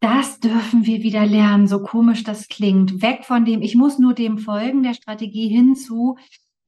Das 0.01 0.41
dürfen 0.41 0.85
wir 0.85 1.01
wieder 1.01 1.25
lernen, 1.25 1.65
so 1.65 1.81
komisch 1.81 2.25
das 2.25 2.49
klingt. 2.49 3.01
Weg 3.01 3.23
von 3.23 3.45
dem, 3.45 3.61
ich 3.61 3.75
muss 3.75 3.99
nur 3.99 4.13
dem 4.13 4.37
folgen, 4.37 4.83
der 4.83 4.93
Strategie 4.93 5.47
hinzu, 5.47 6.17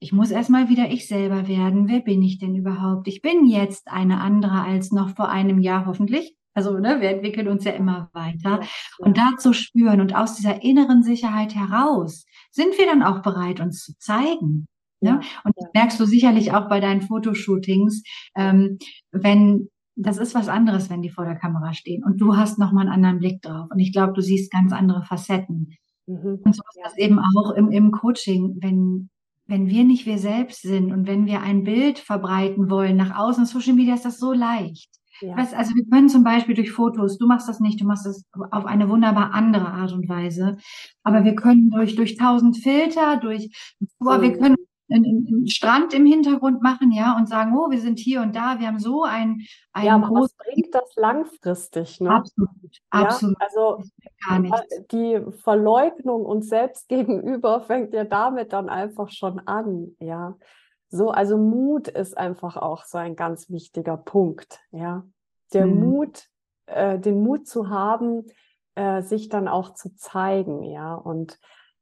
ich 0.05 0.11
muss 0.11 0.29
erstmal 0.29 0.69
wieder 0.69 0.91
ich 0.91 1.07
selber 1.07 1.47
werden. 1.47 1.87
Wer 1.87 1.99
bin 1.99 2.21
ich 2.21 2.37
denn 2.37 2.53
überhaupt? 2.53 3.07
Ich 3.07 3.23
bin 3.23 3.47
jetzt 3.47 3.87
eine 3.87 4.21
andere 4.21 4.61
als 4.61 4.91
noch 4.91 5.15
vor 5.15 5.29
einem 5.29 5.57
Jahr 5.57 5.87
hoffentlich. 5.87 6.35
Also 6.53 6.77
ne, 6.77 7.01
wir 7.01 7.09
entwickeln 7.09 7.47
uns 7.47 7.63
ja 7.63 7.71
immer 7.71 8.11
weiter. 8.13 8.59
Und 8.99 9.17
da 9.17 9.31
zu 9.39 9.51
spüren 9.51 10.01
und 10.01 10.15
aus 10.15 10.35
dieser 10.35 10.61
inneren 10.61 11.01
Sicherheit 11.01 11.55
heraus 11.55 12.27
sind 12.51 12.77
wir 12.77 12.85
dann 12.85 13.01
auch 13.01 13.23
bereit, 13.23 13.59
uns 13.59 13.83
zu 13.83 13.97
zeigen. 13.97 14.67
Ne? 15.01 15.21
Und 15.43 15.53
das 15.57 15.69
merkst 15.73 15.99
du 15.99 16.05
sicherlich 16.05 16.53
auch 16.53 16.69
bei 16.69 16.79
deinen 16.79 17.01
Fotoshootings, 17.01 18.03
ähm, 18.35 18.77
wenn 19.11 19.69
das 19.95 20.19
ist 20.19 20.35
was 20.35 20.49
anderes, 20.49 20.91
wenn 20.91 21.01
die 21.01 21.09
vor 21.09 21.25
der 21.25 21.35
Kamera 21.35 21.73
stehen 21.73 22.03
und 22.03 22.21
du 22.21 22.37
hast 22.37 22.59
nochmal 22.59 22.85
einen 22.85 22.93
anderen 22.93 23.17
Blick 23.17 23.41
drauf. 23.41 23.69
Und 23.71 23.79
ich 23.79 23.91
glaube, 23.91 24.13
du 24.13 24.21
siehst 24.21 24.51
ganz 24.51 24.71
andere 24.71 25.01
Facetten. 25.01 25.71
Mhm. 26.05 26.41
Und 26.45 26.55
so 26.55 26.61
ist 26.61 26.79
das 26.83 26.95
eben 26.95 27.17
auch 27.17 27.53
im, 27.53 27.71
im 27.71 27.89
Coaching, 27.89 28.57
wenn 28.61 29.09
wenn 29.47 29.67
wir 29.67 29.83
nicht 29.83 30.05
wir 30.05 30.17
selbst 30.17 30.61
sind 30.61 30.91
und 30.91 31.07
wenn 31.07 31.25
wir 31.25 31.41
ein 31.41 31.63
Bild 31.63 31.99
verbreiten 31.99 32.69
wollen 32.69 32.97
nach 32.97 33.17
außen, 33.17 33.45
Social 33.45 33.73
Media 33.73 33.93
ist 33.93 34.05
das 34.05 34.17
so 34.17 34.33
leicht. 34.33 34.89
Ja. 35.21 35.37
Weißt, 35.37 35.53
also 35.53 35.73
wir 35.75 35.85
können 35.89 36.09
zum 36.09 36.23
Beispiel 36.23 36.55
durch 36.55 36.71
Fotos, 36.71 37.17
du 37.17 37.25
machst 37.25 37.47
das 37.47 37.59
nicht, 37.61 37.79
du 37.79 37.85
machst 37.85 38.05
das 38.05 38.25
auf 38.51 38.65
eine 38.65 38.89
wunderbar 38.89 39.33
andere 39.33 39.67
Art 39.67 39.93
und 39.93 40.09
Weise, 40.09 40.57
aber 41.03 41.23
wir 41.23 41.35
können 41.35 41.69
durch, 41.69 41.95
durch 41.95 42.17
tausend 42.17 42.57
Filter, 42.57 43.17
durch, 43.17 43.49
boah, 43.99 44.21
wir 44.21 44.37
können 44.37 44.55
einen, 44.89 45.27
einen 45.27 45.47
Strand 45.47 45.93
im 45.93 46.05
Hintergrund 46.05 46.61
machen, 46.61 46.91
ja, 46.91 47.15
und 47.17 47.27
sagen, 47.27 47.57
oh, 47.57 47.69
wir 47.69 47.79
sind 47.79 47.99
hier 47.99 48.21
und 48.21 48.35
da, 48.35 48.59
wir 48.59 48.67
haben 48.67 48.79
so 48.79 49.03
ein, 49.03 49.41
ein 49.73 49.85
ja, 49.85 49.95
aber 49.95 50.09
was 50.09 50.33
bringt 50.33 50.73
das 50.73 50.95
langfristig, 50.95 51.99
ne? 52.01 52.11
Absolut, 52.11 52.49
absolut. 52.89 53.37
Ja, 53.39 53.47
also 53.47 53.83
gar 54.27 54.39
nicht. 54.39 54.63
die 54.91 55.21
Verleugnung 55.43 56.25
uns 56.25 56.49
selbst 56.49 56.87
gegenüber 56.89 57.61
fängt 57.61 57.93
ja 57.93 58.03
damit 58.03 58.53
dann 58.53 58.69
einfach 58.69 59.09
schon 59.09 59.39
an, 59.39 59.95
ja. 59.99 60.37
So, 60.89 61.09
also 61.09 61.37
Mut 61.37 61.87
ist 61.87 62.17
einfach 62.17 62.57
auch 62.57 62.85
so 62.85 62.97
ein 62.97 63.15
ganz 63.15 63.49
wichtiger 63.49 63.97
Punkt, 63.97 64.59
ja. 64.71 65.03
Der 65.53 65.65
mhm. 65.65 65.79
Mut, 65.79 66.23
äh, 66.67 66.99
den 66.99 67.21
Mut 67.21 67.47
zu 67.47 67.69
haben, 67.69 68.25
äh, 68.75 69.01
sich 69.01 69.29
dann 69.29 69.47
auch 69.47 69.73
zu 69.73 69.95
zeigen, 69.95 70.63
ja, 70.63 70.95
und 70.95 71.39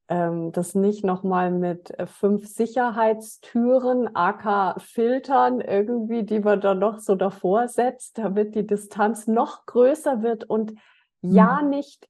ähm, 0.09 0.51
das 0.51 0.75
nicht 0.75 1.03
nochmal 1.03 1.51
mit 1.51 1.97
äh, 1.97 2.07
fünf 2.07 2.47
Sicherheitstüren, 2.47 4.15
AK 4.15 4.81
Filtern 4.81 5.61
irgendwie, 5.61 6.23
die 6.23 6.39
man 6.39 6.61
dann 6.61 6.79
noch 6.79 6.99
so 6.99 7.15
davor 7.15 7.67
setzt, 7.67 8.17
damit 8.17 8.55
die 8.55 8.67
Distanz 8.67 9.27
noch 9.27 9.65
größer 9.65 10.21
wird 10.21 10.43
und 10.43 10.73
mhm. 11.21 11.35
ja 11.35 11.61
nicht 11.61 12.09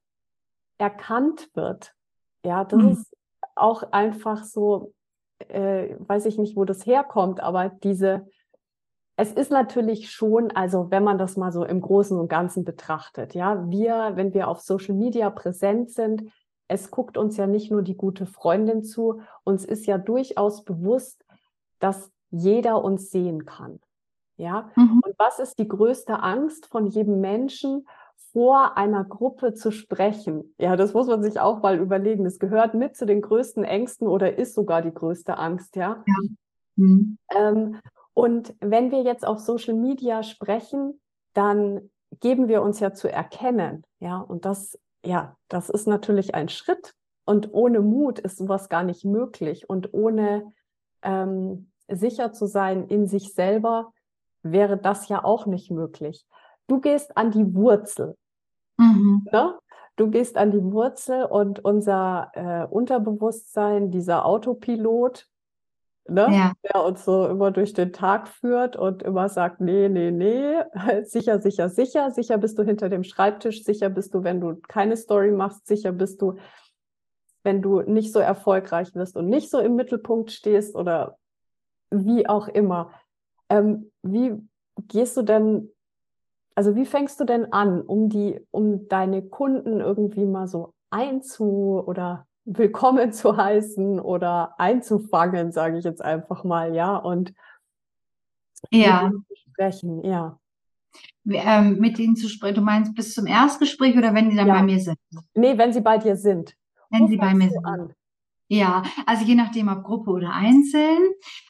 erkannt 0.77 1.49
wird. 1.53 1.93
Ja, 2.43 2.63
das 2.63 2.81
mhm. 2.81 2.89
ist 2.89 3.15
auch 3.55 3.83
einfach 3.91 4.43
so, 4.43 4.93
äh, 5.47 5.95
weiß 5.99 6.25
ich 6.25 6.37
nicht, 6.37 6.55
wo 6.55 6.65
das 6.65 6.85
herkommt, 6.85 7.41
aber 7.41 7.69
diese, 7.69 8.27
es 9.15 9.31
ist 9.31 9.51
natürlich 9.51 10.09
schon, 10.09 10.51
also 10.51 10.89
wenn 10.89 11.03
man 11.03 11.19
das 11.19 11.37
mal 11.37 11.51
so 11.51 11.63
im 11.63 11.79
Großen 11.79 12.19
und 12.19 12.27
Ganzen 12.27 12.65
betrachtet, 12.65 13.35
ja, 13.35 13.69
wir, 13.69 14.13
wenn 14.15 14.33
wir 14.33 14.47
auf 14.47 14.61
Social 14.61 14.95
Media 14.95 15.29
präsent 15.29 15.91
sind, 15.91 16.23
es 16.67 16.91
guckt 16.91 17.17
uns 17.17 17.37
ja 17.37 17.47
nicht 17.47 17.71
nur 17.71 17.81
die 17.81 17.97
gute 17.97 18.25
Freundin 18.25 18.83
zu, 18.83 19.21
uns 19.43 19.65
ist 19.65 19.85
ja 19.85 19.97
durchaus 19.97 20.63
bewusst, 20.63 21.25
dass 21.79 22.11
jeder 22.31 22.83
uns 22.83 23.11
sehen 23.11 23.45
kann. 23.45 23.79
Ja, 24.35 24.71
mhm. 24.75 25.01
und 25.05 25.13
was 25.19 25.39
ist 25.39 25.59
die 25.59 25.67
größte 25.67 26.23
Angst 26.23 26.65
von 26.65 26.87
jedem 26.87 27.21
Menschen, 27.21 27.85
vor 28.31 28.77
einer 28.77 29.03
Gruppe 29.03 29.53
zu 29.53 29.71
sprechen? 29.71 30.55
Ja, 30.57 30.75
das 30.75 30.93
muss 30.93 31.07
man 31.07 31.21
sich 31.21 31.39
auch 31.39 31.61
mal 31.61 31.77
überlegen. 31.77 32.23
Das 32.23 32.39
gehört 32.39 32.73
mit 32.73 32.97
zu 32.97 33.05
den 33.05 33.21
größten 33.21 33.63
Ängsten 33.63 34.07
oder 34.07 34.37
ist 34.37 34.55
sogar 34.55 34.81
die 34.81 34.93
größte 34.93 35.37
Angst, 35.37 35.75
ja. 35.75 36.03
ja. 36.05 36.15
Mhm. 36.75 37.17
Ähm, 37.35 37.79
und 38.13 38.55
wenn 38.59 38.91
wir 38.91 39.03
jetzt 39.03 39.25
auf 39.25 39.39
Social 39.39 39.75
Media 39.75 40.23
sprechen, 40.23 40.99
dann 41.33 41.91
geben 42.19 42.47
wir 42.47 42.61
uns 42.61 42.79
ja 42.79 42.93
zu 42.93 43.11
erkennen, 43.11 43.83
ja, 43.99 44.19
und 44.19 44.45
das 44.45 44.79
ja, 45.05 45.35
das 45.49 45.69
ist 45.69 45.87
natürlich 45.87 46.35
ein 46.35 46.49
Schritt. 46.49 46.93
Und 47.25 47.53
ohne 47.53 47.79
Mut 47.81 48.19
ist 48.19 48.37
sowas 48.37 48.69
gar 48.69 48.83
nicht 48.83 49.05
möglich. 49.05 49.69
Und 49.69 49.93
ohne 49.93 50.51
ähm, 51.01 51.71
sicher 51.87 52.33
zu 52.33 52.45
sein 52.45 52.87
in 52.87 53.07
sich 53.07 53.33
selber 53.33 53.93
wäre 54.41 54.77
das 54.77 55.07
ja 55.07 55.23
auch 55.23 55.45
nicht 55.45 55.71
möglich. 55.71 56.25
Du 56.67 56.81
gehst 56.81 57.17
an 57.17 57.31
die 57.31 57.53
Wurzel. 57.55 58.17
Mhm. 58.77 59.25
Ne? 59.31 59.57
Du 59.95 60.09
gehst 60.09 60.37
an 60.37 60.51
die 60.51 60.63
Wurzel 60.63 61.23
und 61.25 61.63
unser 61.63 62.31
äh, 62.33 62.65
Unterbewusstsein, 62.65 63.91
dieser 63.91 64.25
Autopilot, 64.25 65.27
ne? 66.07 66.27
Ja. 66.31 66.53
der 66.63 66.83
uns 66.83 67.05
so 67.05 67.27
immer 67.27 67.51
durch 67.51 67.73
den 67.73 67.93
Tag 67.93 68.27
führt 68.27 68.75
und 68.75 69.03
immer 69.03 69.29
sagt, 69.29 69.61
nee, 69.61 69.89
nee, 69.89 70.11
nee, 70.11 70.55
sicher, 71.03 71.39
sicher, 71.39 71.69
sicher, 71.69 72.11
sicher 72.11 72.37
bist 72.37 72.57
du 72.57 72.63
hinter 72.63 72.89
dem 72.89 73.03
Schreibtisch, 73.03 73.63
sicher 73.63 73.89
bist 73.89 74.13
du, 74.13 74.23
wenn 74.23 74.41
du 74.41 74.55
keine 74.67 74.97
Story 74.97 75.31
machst, 75.31 75.67
sicher 75.67 75.91
bist 75.91 76.21
du, 76.21 76.35
wenn 77.43 77.61
du 77.61 77.81
nicht 77.81 78.11
so 78.11 78.19
erfolgreich 78.19 78.93
wirst 78.95 79.17
und 79.17 79.27
nicht 79.29 79.49
so 79.49 79.59
im 79.59 79.75
Mittelpunkt 79.75 80.31
stehst 80.31 80.75
oder 80.75 81.17
wie 81.91 82.27
auch 82.27 82.47
immer. 82.47 82.91
Ähm, 83.49 83.91
wie 84.01 84.35
gehst 84.87 85.15
du 85.17 85.21
denn, 85.21 85.69
also 86.55 86.75
wie 86.75 86.85
fängst 86.85 87.19
du 87.19 87.25
denn 87.25 87.51
an, 87.51 87.81
um 87.81 88.09
die, 88.09 88.39
um 88.51 88.87
deine 88.87 89.21
Kunden 89.23 89.79
irgendwie 89.79 90.25
mal 90.25 90.47
so 90.47 90.73
einzu 90.89 91.83
oder 91.85 92.27
willkommen 92.45 93.13
zu 93.13 93.37
heißen 93.37 93.99
oder 93.99 94.59
einzufangen, 94.59 95.51
sage 95.51 95.77
ich 95.77 95.85
jetzt 95.85 96.01
einfach 96.01 96.43
mal, 96.43 96.75
ja, 96.75 96.95
und 96.95 97.33
ja. 98.71 99.11
sprechen, 99.33 100.03
ja. 100.03 100.39
Ähm, 101.25 101.79
mit 101.79 101.97
denen 101.97 102.15
zu 102.15 102.27
sprechen, 102.27 102.55
du 102.55 102.61
meinst 102.61 102.93
bis 102.95 103.13
zum 103.13 103.25
Erstgespräch 103.25 103.97
oder 103.97 104.13
wenn 104.13 104.29
sie 104.29 104.35
dann 104.35 104.47
ja. 104.47 104.55
bei 104.55 104.63
mir 104.63 104.79
sind? 104.79 104.97
Nee, 105.33 105.57
wenn 105.57 105.73
sie 105.73 105.81
bei 105.81 105.97
dir 105.97 106.15
sind. 106.15 106.55
Wenn 106.89 107.03
Wo 107.03 107.07
sie 107.07 107.17
bei 107.17 107.33
mir 107.33 107.49
sind. 107.49 107.65
An? 107.65 107.93
Ja, 108.49 108.83
also 109.05 109.25
je 109.25 109.35
nachdem, 109.35 109.67
ob 109.67 109.83
Gruppe 109.83 110.11
oder 110.11 110.33
einzeln. 110.33 110.99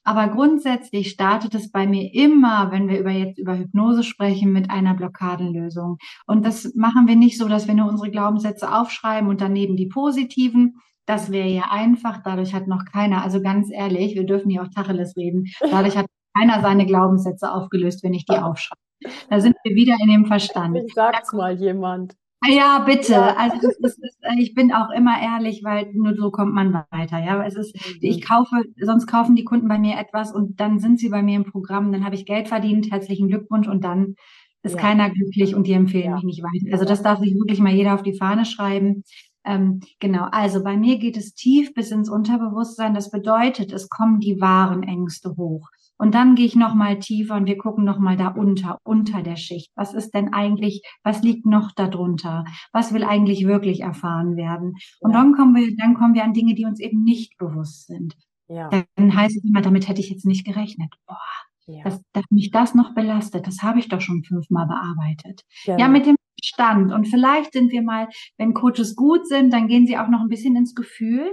Aber 0.03 0.27
grundsätzlich 0.27 1.09
startet 1.09 1.55
es 1.55 1.71
bei 1.71 1.87
mir 1.87 2.13
immer, 2.13 2.71
wenn 2.71 2.87
wir 2.87 2.99
über 2.99 3.11
jetzt 3.11 3.39
über 3.39 3.57
Hypnose 3.57 4.03
sprechen, 4.03 4.51
mit 4.51 4.69
einer 4.69 4.93
Blockadenlösung. 4.93 5.97
Und 6.27 6.45
das 6.45 6.73
machen 6.75 7.07
wir 7.07 7.15
nicht 7.15 7.37
so, 7.37 7.47
dass 7.47 7.67
wir 7.67 7.73
nur 7.73 7.89
unsere 7.89 8.11
Glaubenssätze 8.11 8.73
aufschreiben 8.73 9.29
und 9.29 9.41
daneben 9.41 9.75
die 9.75 9.87
positiven. 9.87 10.75
Das 11.05 11.31
wäre 11.31 11.49
ja 11.49 11.63
einfach. 11.71 12.21
Dadurch 12.23 12.53
hat 12.53 12.67
noch 12.67 12.85
keiner, 12.85 13.23
also 13.23 13.41
ganz 13.41 13.69
ehrlich, 13.71 14.15
wir 14.15 14.25
dürfen 14.25 14.49
hier 14.49 14.61
auch 14.63 14.69
Tacheles 14.69 15.17
reden. 15.17 15.45
Dadurch 15.59 15.97
hat 15.97 16.05
keiner 16.37 16.61
seine 16.61 16.85
Glaubenssätze 16.85 17.51
aufgelöst, 17.51 18.03
wenn 18.03 18.13
ich 18.13 18.25
die 18.25 18.37
aufschreibe. 18.37 18.79
Da 19.29 19.41
sind 19.41 19.55
wir 19.63 19.75
wieder 19.75 19.95
in 20.01 20.09
dem 20.09 20.25
Verstand. 20.25 20.77
Ich 20.77 20.93
sag's 20.93 21.33
mal 21.33 21.59
jemand. 21.59 22.15
Ja, 22.47 22.79
bitte. 22.79 23.13
Ja. 23.13 23.35
Also 23.37 23.57
das 23.61 23.77
ist, 23.77 23.99
das, 24.01 24.17
äh, 24.21 24.39
ich 24.41 24.53
bin 24.53 24.73
auch 24.73 24.89
immer 24.89 25.21
ehrlich, 25.21 25.63
weil 25.63 25.91
nur 25.93 26.15
so 26.15 26.31
kommt 26.31 26.53
man 26.53 26.73
weiter. 26.91 27.23
Ja, 27.23 27.43
es 27.45 27.55
ist, 27.55 27.75
mhm. 27.75 27.99
ich 28.01 28.21
kaufe, 28.21 28.63
sonst 28.81 29.07
kaufen 29.07 29.35
die 29.35 29.43
Kunden 29.43 29.67
bei 29.67 29.79
mir 29.79 29.97
etwas 29.97 30.33
und 30.33 30.59
dann 30.59 30.79
sind 30.79 30.99
sie 30.99 31.09
bei 31.09 31.21
mir 31.21 31.35
im 31.35 31.45
Programm, 31.45 31.91
dann 31.91 32.05
habe 32.05 32.15
ich 32.15 32.25
Geld 32.25 32.47
verdient, 32.47 32.91
herzlichen 32.91 33.27
Glückwunsch 33.27 33.67
und 33.67 33.83
dann 33.83 34.15
ist 34.63 34.75
ja. 34.75 34.81
keiner 34.81 35.09
glücklich 35.09 35.55
und 35.55 35.67
die 35.67 35.73
empfehlen 35.73 36.05
ja. 36.05 36.15
mich 36.15 36.23
nicht 36.23 36.43
weiter. 36.43 36.73
Also 36.73 36.85
das 36.85 37.03
darf 37.03 37.19
sich 37.19 37.33
wirklich 37.33 37.59
mal 37.59 37.73
jeder 37.73 37.93
auf 37.93 38.03
die 38.03 38.17
Fahne 38.17 38.45
schreiben. 38.45 39.03
Ähm, 39.45 39.81
genau, 39.99 40.27
also 40.31 40.63
bei 40.63 40.77
mir 40.77 40.97
geht 40.99 41.17
es 41.17 41.33
tief 41.33 41.73
bis 41.73 41.91
ins 41.91 42.09
Unterbewusstsein. 42.09 42.93
Das 42.93 43.11
bedeutet, 43.11 43.73
es 43.73 43.89
kommen 43.89 44.19
die 44.19 44.39
wahren 44.39 44.83
Ängste 44.83 45.35
hoch. 45.35 45.67
Und 46.03 46.15
dann 46.15 46.35
gehe 46.35 46.45
ich 46.45 46.57
noch 46.57 46.75
mal 46.75 46.99
tiefer 46.99 47.37
und 47.37 47.45
wir 47.45 47.57
gucken 47.57 47.85
noch 47.85 47.97
mal 47.97 48.17
da 48.17 48.27
unter, 48.27 48.77
unter 48.83 49.23
der 49.23 49.37
Schicht. 49.37 49.71
Was 49.73 49.93
ist 49.93 50.13
denn 50.13 50.33
eigentlich, 50.33 50.81
was 51.01 51.23
liegt 51.23 51.45
noch 51.45 51.71
darunter? 51.71 52.43
Was 52.73 52.93
will 52.93 53.05
eigentlich 53.05 53.47
wirklich 53.47 53.79
erfahren 53.79 54.35
werden? 54.35 54.73
Und 54.99 55.13
ja. 55.13 55.19
dann 55.19 55.31
kommen 55.31 55.55
wir, 55.55 55.73
dann 55.77 55.93
kommen 55.93 56.13
wir 56.13 56.25
an 56.25 56.33
Dinge, 56.33 56.55
die 56.55 56.65
uns 56.65 56.81
eben 56.81 57.05
nicht 57.05 57.37
bewusst 57.37 57.87
sind. 57.87 58.15
Ja. 58.49 58.69
Dann 58.97 59.15
heißt 59.15 59.37
es 59.37 59.45
immer, 59.45 59.61
damit 59.61 59.87
hätte 59.87 60.01
ich 60.01 60.09
jetzt 60.09 60.25
nicht 60.25 60.45
gerechnet. 60.45 60.93
Boah, 61.07 61.15
ja. 61.67 61.85
dass, 61.85 62.01
dass 62.11 62.25
mich 62.29 62.51
das 62.51 62.75
noch 62.75 62.93
belastet, 62.93 63.47
das 63.47 63.61
habe 63.61 63.79
ich 63.79 63.87
doch 63.87 64.01
schon 64.01 64.25
fünfmal 64.25 64.67
bearbeitet. 64.67 65.43
Ja, 65.63 65.77
ja 65.77 65.87
mit 65.87 66.05
dem 66.05 66.17
Stand. 66.43 66.91
Und 66.91 67.07
vielleicht 67.07 67.53
sind 67.53 67.71
wir 67.71 67.81
mal, 67.81 68.09
wenn 68.37 68.53
Coaches 68.53 68.97
gut 68.97 69.25
sind, 69.25 69.53
dann 69.53 69.69
gehen 69.69 69.87
sie 69.87 69.97
auch 69.97 70.09
noch 70.09 70.19
ein 70.19 70.27
bisschen 70.27 70.57
ins 70.57 70.75
Gefühl. 70.75 71.31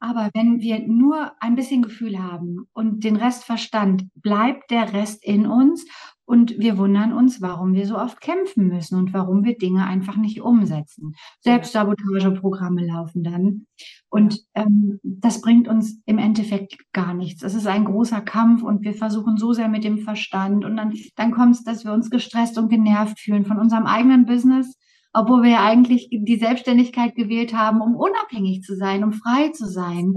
Aber 0.00 0.30
wenn 0.34 0.60
wir 0.60 0.86
nur 0.86 1.32
ein 1.40 1.54
bisschen 1.54 1.82
Gefühl 1.82 2.22
haben 2.22 2.66
und 2.72 3.04
den 3.04 3.16
Rest 3.16 3.44
Verstand, 3.44 4.08
bleibt 4.14 4.70
der 4.70 4.92
Rest 4.92 5.24
in 5.24 5.46
uns 5.46 5.84
und 6.26 6.58
wir 6.58 6.78
wundern 6.78 7.12
uns, 7.12 7.42
warum 7.42 7.74
wir 7.74 7.86
so 7.86 7.98
oft 7.98 8.20
kämpfen 8.20 8.68
müssen 8.68 8.98
und 8.98 9.12
warum 9.12 9.44
wir 9.44 9.58
Dinge 9.58 9.86
einfach 9.86 10.16
nicht 10.16 10.40
umsetzen. 10.40 11.14
Selbstsabotageprogramme 11.40 12.86
laufen 12.86 13.22
dann. 13.22 13.66
Und 14.08 14.40
ähm, 14.54 15.00
das 15.02 15.42
bringt 15.42 15.68
uns 15.68 16.00
im 16.06 16.18
Endeffekt 16.18 16.76
gar 16.92 17.12
nichts. 17.12 17.42
Es 17.42 17.54
ist 17.54 17.66
ein 17.66 17.84
großer 17.84 18.22
Kampf 18.22 18.62
und 18.62 18.82
wir 18.82 18.94
versuchen 18.94 19.36
so 19.36 19.52
sehr 19.52 19.68
mit 19.68 19.84
dem 19.84 19.98
Verstand. 19.98 20.64
Und 20.64 20.76
dann, 20.76 20.94
dann 21.16 21.32
kommt 21.32 21.56
es, 21.56 21.64
dass 21.64 21.84
wir 21.84 21.92
uns 21.92 22.08
gestresst 22.08 22.56
und 22.56 22.70
genervt 22.70 23.20
fühlen 23.20 23.44
von 23.44 23.58
unserem 23.58 23.86
eigenen 23.86 24.24
Business 24.24 24.78
obwohl 25.14 25.42
wir 25.44 25.50
ja 25.50 25.64
eigentlich 25.64 26.08
die 26.10 26.36
Selbstständigkeit 26.36 27.14
gewählt 27.14 27.54
haben, 27.54 27.80
um 27.80 27.94
unabhängig 27.94 28.62
zu 28.62 28.76
sein, 28.76 29.04
um 29.04 29.12
frei 29.12 29.50
zu 29.50 29.66
sein. 29.66 30.14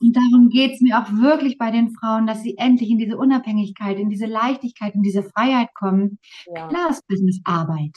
Und 0.00 0.16
darum 0.16 0.48
geht 0.50 0.72
es 0.74 0.80
mir 0.80 0.98
auch 0.98 1.10
wirklich 1.12 1.56
bei 1.56 1.70
den 1.70 1.90
Frauen, 1.90 2.26
dass 2.26 2.42
sie 2.42 2.58
endlich 2.58 2.90
in 2.90 2.98
diese 2.98 3.16
Unabhängigkeit, 3.16 3.98
in 3.98 4.10
diese 4.10 4.26
Leichtigkeit, 4.26 4.94
in 4.94 5.02
diese 5.02 5.22
Freiheit 5.22 5.72
kommen. 5.74 6.18
Ja. 6.54 6.68
Klar 6.68 6.90
ist 6.90 7.06
Business 7.06 7.40
Arbeit. 7.44 7.96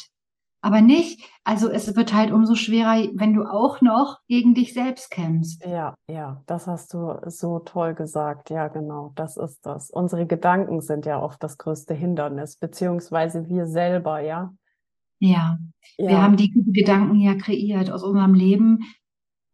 Aber 0.62 0.80
nicht, 0.80 1.30
also 1.44 1.70
es 1.70 1.94
wird 1.94 2.14
halt 2.14 2.32
umso 2.32 2.56
schwerer, 2.56 3.10
wenn 3.16 3.34
du 3.34 3.44
auch 3.44 3.82
noch 3.82 4.20
gegen 4.30 4.54
dich 4.54 4.74
selbst 4.74 5.12
kämpfst. 5.12 5.66
Ja, 5.66 5.94
ja, 6.08 6.42
das 6.46 6.68
hast 6.68 6.94
du 6.94 7.20
so 7.26 7.60
toll 7.60 7.96
gesagt. 7.96 8.50
Ja, 8.50 8.70
genau, 8.70 9.12
das 9.16 9.36
ist 9.36 9.66
das. 9.66 9.90
Unsere 9.90 10.26
Gedanken 10.26 10.80
sind 10.80 11.06
ja 11.06 11.22
oft 11.22 11.44
das 11.44 11.58
größte 11.58 11.94
Hindernis, 11.94 12.56
beziehungsweise 12.56 13.50
wir 13.50 13.68
selber, 13.68 14.22
ja. 14.22 14.54
Ja, 15.24 15.58
ja. 15.98 16.10
wir 16.10 16.22
haben 16.22 16.36
die 16.36 16.52
Gedanken 16.52 17.20
ja 17.20 17.36
kreiert 17.36 17.90
aus 17.90 18.04
unserem 18.04 18.34
Leben, 18.34 18.80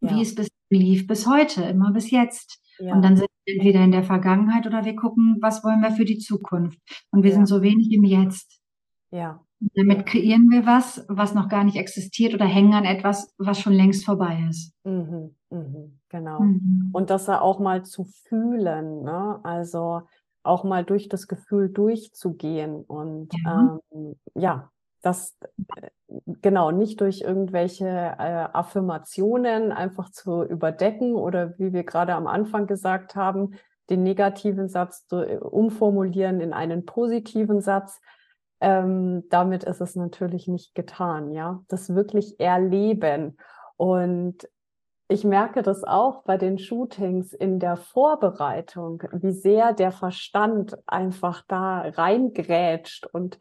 wie 0.01 0.15
ja. 0.15 0.21
es 0.21 0.33
bis 0.33 0.49
lief, 0.69 1.07
bis 1.07 1.27
heute, 1.27 1.63
immer 1.63 1.91
bis 1.91 2.11
jetzt. 2.11 2.59
Ja. 2.79 2.93
Und 2.93 3.01
dann 3.01 3.17
sind 3.17 3.27
wir 3.45 3.55
entweder 3.55 3.83
in 3.83 3.91
der 3.91 4.03
Vergangenheit 4.03 4.65
oder 4.65 4.85
wir 4.85 4.95
gucken, 4.95 5.37
was 5.41 5.63
wollen 5.63 5.81
wir 5.81 5.91
für 5.91 6.05
die 6.05 6.17
Zukunft. 6.17 6.79
Und 7.11 7.23
wir 7.23 7.33
sind 7.33 7.47
so 7.47 7.61
wenig 7.61 7.91
im 7.91 8.03
Jetzt. 8.03 8.59
Ja. 9.11 9.43
Damit 9.75 10.05
kreieren 10.05 10.49
wir 10.49 10.65
was, 10.65 11.05
was 11.09 11.33
noch 11.35 11.49
gar 11.49 11.65
nicht 11.65 11.75
existiert 11.75 12.33
oder 12.33 12.45
hängen 12.45 12.73
an 12.73 12.85
etwas, 12.85 13.33
was 13.37 13.59
schon 13.59 13.73
längst 13.73 14.05
vorbei 14.05 14.45
ist. 14.49 14.73
Mhm, 14.85 15.35
mhm, 15.49 15.99
genau. 16.07 16.41
Mhm. 16.41 16.89
Und 16.93 17.09
das 17.09 17.27
auch 17.27 17.59
mal 17.59 17.83
zu 17.83 18.05
fühlen, 18.05 19.03
ne? 19.03 19.39
Also 19.43 20.03
auch 20.43 20.63
mal 20.63 20.85
durch 20.85 21.09
das 21.09 21.27
Gefühl 21.27 21.69
durchzugehen 21.69 22.83
und 22.85 23.33
ja, 23.43 23.79
ähm, 23.91 24.15
ja 24.35 24.71
das 25.01 25.37
genau 26.41 26.71
nicht 26.71 27.01
durch 27.01 27.21
irgendwelche 27.21 27.87
äh, 27.87 28.47
Affirmationen 28.53 29.71
einfach 29.71 30.09
zu 30.11 30.43
überdecken 30.43 31.15
oder 31.15 31.57
wie 31.57 31.73
wir 31.73 31.83
gerade 31.83 32.13
am 32.15 32.27
Anfang 32.27 32.67
gesagt 32.67 33.15
haben, 33.15 33.55
den 33.89 34.03
negativen 34.03 34.67
Satz 34.67 35.05
äh, 35.11 35.37
umformulieren 35.37 36.41
in 36.41 36.53
einen 36.53 36.85
positiven 36.85 37.61
Satz. 37.61 37.99
Ähm, 38.61 39.23
damit 39.29 39.63
ist 39.63 39.81
es 39.81 39.95
natürlich 39.95 40.47
nicht 40.47 40.75
getan, 40.75 41.31
ja. 41.31 41.63
Das 41.69 41.95
wirklich 41.95 42.39
erleben. 42.39 43.37
Und 43.77 44.49
ich 45.07 45.23
merke 45.23 45.63
das 45.63 45.83
auch 45.83 46.23
bei 46.23 46.37
den 46.37 46.59
Shootings 46.59 47.33
in 47.33 47.59
der 47.59 47.77
Vorbereitung, 47.77 49.01
wie 49.13 49.31
sehr 49.31 49.73
der 49.73 49.91
Verstand 49.91 50.77
einfach 50.85 51.43
da 51.47 51.81
reingrätscht. 51.81 53.07
Und 53.07 53.39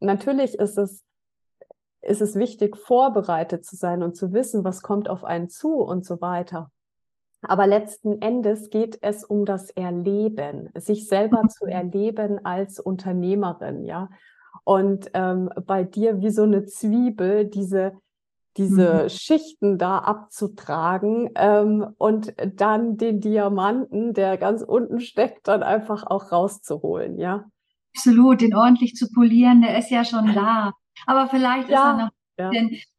natürlich 0.00 0.54
ist 0.54 0.78
es, 0.78 1.02
ist 2.00 2.22
es 2.22 2.34
wichtig, 2.36 2.76
vorbereitet 2.76 3.64
zu 3.64 3.76
sein 3.76 4.02
und 4.02 4.16
zu 4.16 4.32
wissen, 4.32 4.64
was 4.64 4.82
kommt 4.82 5.08
auf 5.08 5.24
einen 5.24 5.48
zu 5.48 5.74
und 5.74 6.04
so 6.04 6.20
weiter. 6.20 6.70
Aber 7.42 7.66
letzten 7.66 8.20
Endes 8.20 8.70
geht 8.70 8.98
es 9.00 9.24
um 9.24 9.44
das 9.44 9.70
Erleben, 9.70 10.70
sich 10.74 11.06
selber 11.06 11.46
zu 11.48 11.66
mhm. 11.66 11.70
erleben 11.70 12.44
als 12.44 12.80
Unternehmerin, 12.80 13.84
ja. 13.84 14.08
Und 14.64 15.10
ähm, 15.14 15.50
bei 15.66 15.84
dir 15.84 16.20
wie 16.20 16.30
so 16.30 16.42
eine 16.42 16.64
Zwiebel, 16.64 17.46
diese 17.46 17.92
diese 18.58 19.04
mhm. 19.04 19.08
Schichten 19.08 19.78
da 19.78 19.98
abzutragen 19.98 21.30
ähm, 21.36 21.94
und 21.96 22.34
dann 22.56 22.96
den 22.96 23.20
Diamanten, 23.20 24.12
der 24.14 24.36
ganz 24.36 24.62
unten 24.62 25.00
steckt, 25.00 25.46
dann 25.46 25.62
einfach 25.62 26.04
auch 26.04 26.32
rauszuholen, 26.32 27.18
ja? 27.18 27.46
Absolut, 27.98 28.40
den 28.40 28.54
ordentlich 28.54 28.94
zu 28.94 29.10
polieren, 29.10 29.60
der 29.60 29.78
ist 29.78 29.90
ja 29.90 30.04
schon 30.04 30.34
da. 30.34 30.72
Aber 31.06 31.26
vielleicht 31.28 31.68
ja. 31.68 31.76
ist 31.76 31.84
er 31.84 32.04
noch 32.04 32.10
ja. 32.38 32.50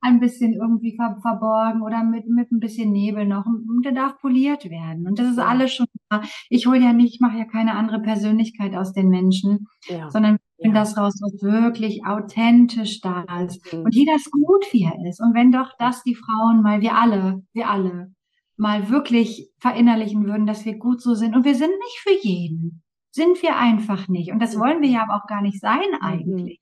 ein 0.01 0.20
bisschen 0.20 0.53
irgendwie 0.53 0.96
ver 0.96 1.18
verborgen 1.22 1.82
oder 1.82 2.03
mit, 2.03 2.27
mit 2.27 2.51
ein 2.51 2.60
bisschen 2.60 2.91
Nebel 2.91 3.25
noch. 3.25 3.46
Und 3.46 3.86
der 3.86 3.94
darf 3.94 4.20
poliert 4.20 4.70
werden. 4.70 5.08
Und 5.08 5.20
das 5.20 5.29
ist 5.32 5.38
ja. 5.38 5.46
alles 5.46 5.74
schon 5.74 5.88
da. 6.10 6.22
Ich 6.50 6.68
hole 6.68 6.79
ja 6.79 6.94
nicht, 6.94 7.15
ich 7.15 7.22
mache 7.22 7.38
ja 7.38 7.46
keine 7.46 7.75
andere 7.75 8.01
Persönlichkeit 8.01 8.75
aus 8.75 8.94
den 8.94 9.10
Menschen, 9.10 9.68
ja. 9.88 10.10
sondern 10.10 10.38
wenn 10.58 10.74
das 10.74 10.98
raus, 10.98 11.13
was 11.22 11.41
wirklich 11.41 12.06
authentisch 12.06 13.00
da 13.00 13.24
ist. 13.44 13.74
Mhm. 13.74 13.84
Und 13.84 13.96
jeder 13.96 14.15
ist 14.15 14.29
gut, 14.32 14.65
wie 14.72 14.84
er 14.84 15.10
ist. 15.10 15.22
Und 15.22 15.34
wenn 15.34 15.51
doch 15.51 15.72
das 15.79 16.03
die 16.03 16.15
Frauen 16.15 16.62
mal, 16.62 16.82
wir 16.82 16.96
alle, 16.96 17.44
wir 17.53 17.70
alle, 17.70 18.12
mal 18.58 18.89
wirklich 18.89 19.50
verinnerlichen 19.60 20.25
würden, 20.25 20.46
dass 20.46 20.65
wir 20.65 20.77
gut 20.77 21.01
so 21.01 21.15
sind. 21.15 21.34
Und 21.34 21.46
wir 21.46 21.56
sind 21.56 21.72
nicht 21.72 22.00
für 22.03 22.27
jeden. 22.27 22.84
Sind 23.12 23.42
wir 23.42 23.58
einfach 23.58 24.08
nicht. 24.08 24.32
Und 24.32 24.39
das 24.39 24.56
mhm. 24.56 24.60
wollen 24.60 24.82
wir 24.82 24.89
ja 24.89 25.04
aber 25.04 25.16
auch 25.16 25.28
gar 25.28 25.42
nicht 25.42 25.60
sein 25.60 25.89
mhm. 26.00 26.06
eigentlich. 26.06 26.60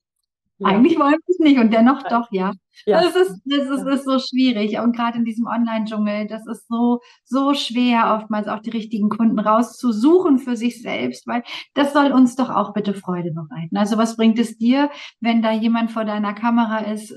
Ja. 0.60 0.70
Eigentlich 0.70 0.98
wollen 0.98 1.13
wir 1.13 1.20
es 1.27 1.39
nicht 1.39 1.60
und 1.60 1.72
dennoch 1.72 2.01
doch, 2.04 2.32
ja. 2.32 2.51
ja. 2.88 3.01
Das, 3.01 3.16
ist, 3.16 3.42
das 3.46 3.70
ist, 3.70 3.86
ist 3.86 4.06
so 4.06 4.18
schwierig. 4.18 4.80
Und 4.80 4.96
gerade 4.96 5.20
in 5.20 5.25
diesem 5.25 5.46
Online-Dschungel, 5.46 6.27
das 6.27 6.48
ist 6.48 6.68
so, 6.68 7.00
so 7.25 7.54
schwer, 7.54 8.18
oftmals 8.20 8.48
auch 8.48 8.60
die 8.60 8.71
richtigen 8.71 9.10
Kunden 9.10 9.38
rauszusuchen 9.38 10.39
für 10.39 10.56
sich 10.56 10.82
selbst, 10.82 11.28
weil 11.28 11.43
das 11.76 11.93
soll 11.93 12.12
uns 12.12 12.36
doch 12.36 12.50
auch 12.50 12.74
bitte 12.74 12.95
Freude 12.95 13.32
bereiten. 13.32 13.78
Also 13.78 14.00
was 14.00 14.17
bringt 14.17 14.39
es 14.39 14.58
dir, 14.58 14.89
wenn 15.19 15.43
da 15.43 15.52
jemand 15.52 15.91
vor 15.91 16.06
deiner 16.06 16.34
Kamera 16.34 16.80
ist, 16.80 17.15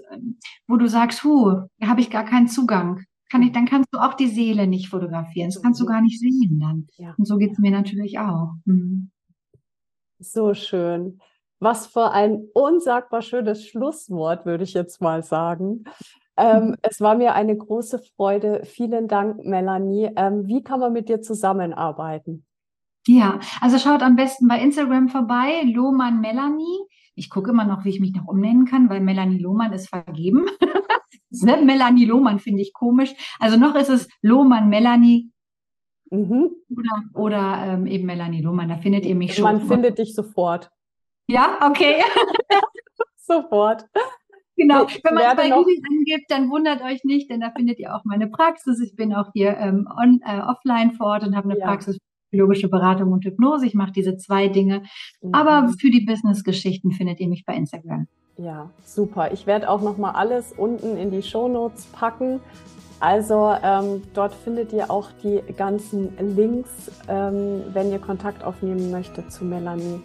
wo 0.68 0.76
du 0.76 0.86
sagst, 0.86 1.24
hu, 1.24 1.62
da 1.78 1.88
habe 1.88 2.02
ich 2.02 2.10
gar 2.10 2.24
keinen 2.24 2.48
Zugang. 2.48 3.04
Kann 3.30 3.42
ich, 3.42 3.52
dann 3.52 3.64
kannst 3.64 3.88
du 3.92 3.98
auch 3.98 4.14
die 4.14 4.26
Seele 4.26 4.66
nicht 4.66 4.88
fotografieren. 4.88 5.48
Das 5.48 5.62
kannst 5.62 5.80
du 5.80 5.86
gar 5.86 6.02
nicht 6.02 6.18
sehen 6.18 6.58
dann. 6.60 6.88
Ja. 6.98 7.14
Und 7.16 7.26
so 7.26 7.38
geht 7.38 7.52
es 7.52 7.58
mir 7.58 7.70
natürlich 7.70 8.18
auch. 8.18 8.54
Mhm. 8.66 9.12
So 10.20 10.52
schön. 10.52 11.18
Was 11.60 11.86
für 11.86 12.10
ein 12.12 12.48
unsagbar 12.52 13.22
schönes 13.22 13.66
Schlusswort, 13.66 14.44
würde 14.44 14.64
ich 14.64 14.74
jetzt 14.74 15.00
mal 15.00 15.22
sagen. 15.22 15.84
Ähm, 16.36 16.76
es 16.82 17.00
war 17.00 17.14
mir 17.14 17.34
eine 17.34 17.56
große 17.56 18.00
Freude. 18.16 18.62
Vielen 18.64 19.08
Dank, 19.08 19.44
Melanie. 19.44 20.10
Ähm, 20.16 20.46
wie 20.46 20.62
kann 20.62 20.80
man 20.80 20.92
mit 20.92 21.08
dir 21.08 21.22
zusammenarbeiten? 21.22 22.44
Ja, 23.06 23.40
also 23.62 23.78
schaut 23.78 24.02
am 24.02 24.14
besten 24.14 24.46
bei 24.46 24.60
Instagram 24.60 25.08
vorbei, 25.08 25.62
Lohmann 25.64 26.20
Melanie. 26.20 26.80
Ich 27.14 27.30
gucke 27.30 27.50
immer 27.50 27.64
noch, 27.64 27.84
wie 27.86 27.88
ich 27.88 28.00
mich 28.00 28.14
noch 28.14 28.26
umnennen 28.26 28.66
kann, 28.66 28.90
weil 28.90 29.00
Melanie 29.00 29.38
Lohmann 29.38 29.72
ist 29.72 29.88
vergeben. 29.88 30.46
ne? 31.30 31.62
Melanie 31.64 32.04
Lohmann 32.04 32.38
finde 32.38 32.60
ich 32.60 32.74
komisch. 32.74 33.14
Also 33.38 33.56
noch 33.56 33.74
ist 33.74 33.88
es 33.88 34.06
Lohmann 34.20 34.68
Melanie 34.68 35.30
mhm. 36.10 36.50
oder, 36.70 37.02
oder 37.14 37.62
ähm, 37.66 37.86
eben 37.86 38.06
Melanie 38.06 38.42
Lohmann. 38.42 38.68
Da 38.68 38.76
findet 38.76 39.06
ihr 39.06 39.14
mich 39.14 39.34
schon. 39.34 39.44
Man 39.44 39.60
findet 39.62 39.98
dich 39.98 40.14
sofort. 40.14 40.70
Ja, 41.26 41.58
okay. 41.62 42.02
Sofort. 43.16 43.84
Genau, 44.56 44.86
wenn 45.04 45.14
man 45.14 45.24
es 45.24 45.36
bei 45.36 45.48
Google 45.48 45.76
angibt, 45.88 46.30
dann 46.30 46.50
wundert 46.50 46.82
euch 46.82 47.04
nicht, 47.04 47.30
denn 47.30 47.40
da 47.40 47.50
findet 47.50 47.78
ihr 47.78 47.94
auch 47.94 48.04
meine 48.04 48.26
Praxis. 48.26 48.80
Ich 48.80 48.94
bin 48.94 49.14
auch 49.14 49.30
hier 49.32 49.56
ähm, 49.56 49.88
on, 49.96 50.20
äh, 50.24 50.40
offline 50.40 50.92
vor 50.92 51.06
Ort 51.06 51.22
und 51.22 51.34
habe 51.34 51.48
eine 51.48 51.58
ja. 51.58 51.66
Praxis 51.66 51.96
für 51.96 52.00
psychologische 52.30 52.68
Beratung 52.68 53.12
und 53.12 53.24
Hypnose. 53.24 53.66
Ich 53.66 53.74
mache 53.74 53.92
diese 53.92 54.16
zwei 54.16 54.48
Dinge. 54.48 54.82
Mhm. 55.22 55.34
Aber 55.34 55.68
für 55.78 55.90
die 55.90 56.02
Business-Geschichten 56.02 56.92
findet 56.92 57.20
ihr 57.20 57.28
mich 57.28 57.44
bei 57.46 57.54
Instagram. 57.54 58.06
Ja, 58.36 58.70
super. 58.84 59.32
Ich 59.32 59.46
werde 59.46 59.68
auch 59.68 59.82
nochmal 59.82 60.14
alles 60.14 60.52
unten 60.52 60.96
in 60.96 61.10
die 61.10 61.22
Show 61.22 61.48
Notes 61.48 61.86
packen. 61.86 62.40
Also 63.00 63.54
ähm, 63.62 64.02
dort 64.12 64.34
findet 64.34 64.74
ihr 64.74 64.90
auch 64.90 65.08
die 65.22 65.40
ganzen 65.56 66.12
Links, 66.36 66.70
ähm, 67.08 67.62
wenn 67.72 67.90
ihr 67.90 67.98
Kontakt 67.98 68.44
aufnehmen 68.44 68.90
möchtet 68.90 69.32
zu 69.32 69.44
Melanie. 69.44 70.00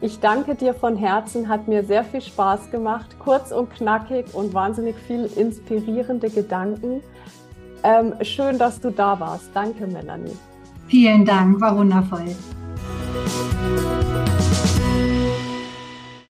Ich 0.00 0.20
danke 0.20 0.54
dir 0.54 0.74
von 0.74 0.96
Herzen, 0.96 1.48
hat 1.48 1.68
mir 1.68 1.84
sehr 1.84 2.04
viel 2.04 2.22
Spaß 2.22 2.70
gemacht, 2.70 3.16
kurz 3.18 3.52
und 3.52 3.70
knackig 3.70 4.32
und 4.32 4.54
wahnsinnig 4.54 4.96
viel 5.06 5.24
inspirierende 5.36 6.30
Gedanken. 6.30 7.02
Ähm, 7.82 8.14
schön, 8.22 8.58
dass 8.58 8.80
du 8.80 8.90
da 8.90 9.20
warst. 9.20 9.50
Danke, 9.52 9.86
Melanie. 9.86 10.36
Vielen 10.86 11.24
Dank, 11.24 11.60
war 11.60 11.76
wundervoll. 11.76 12.34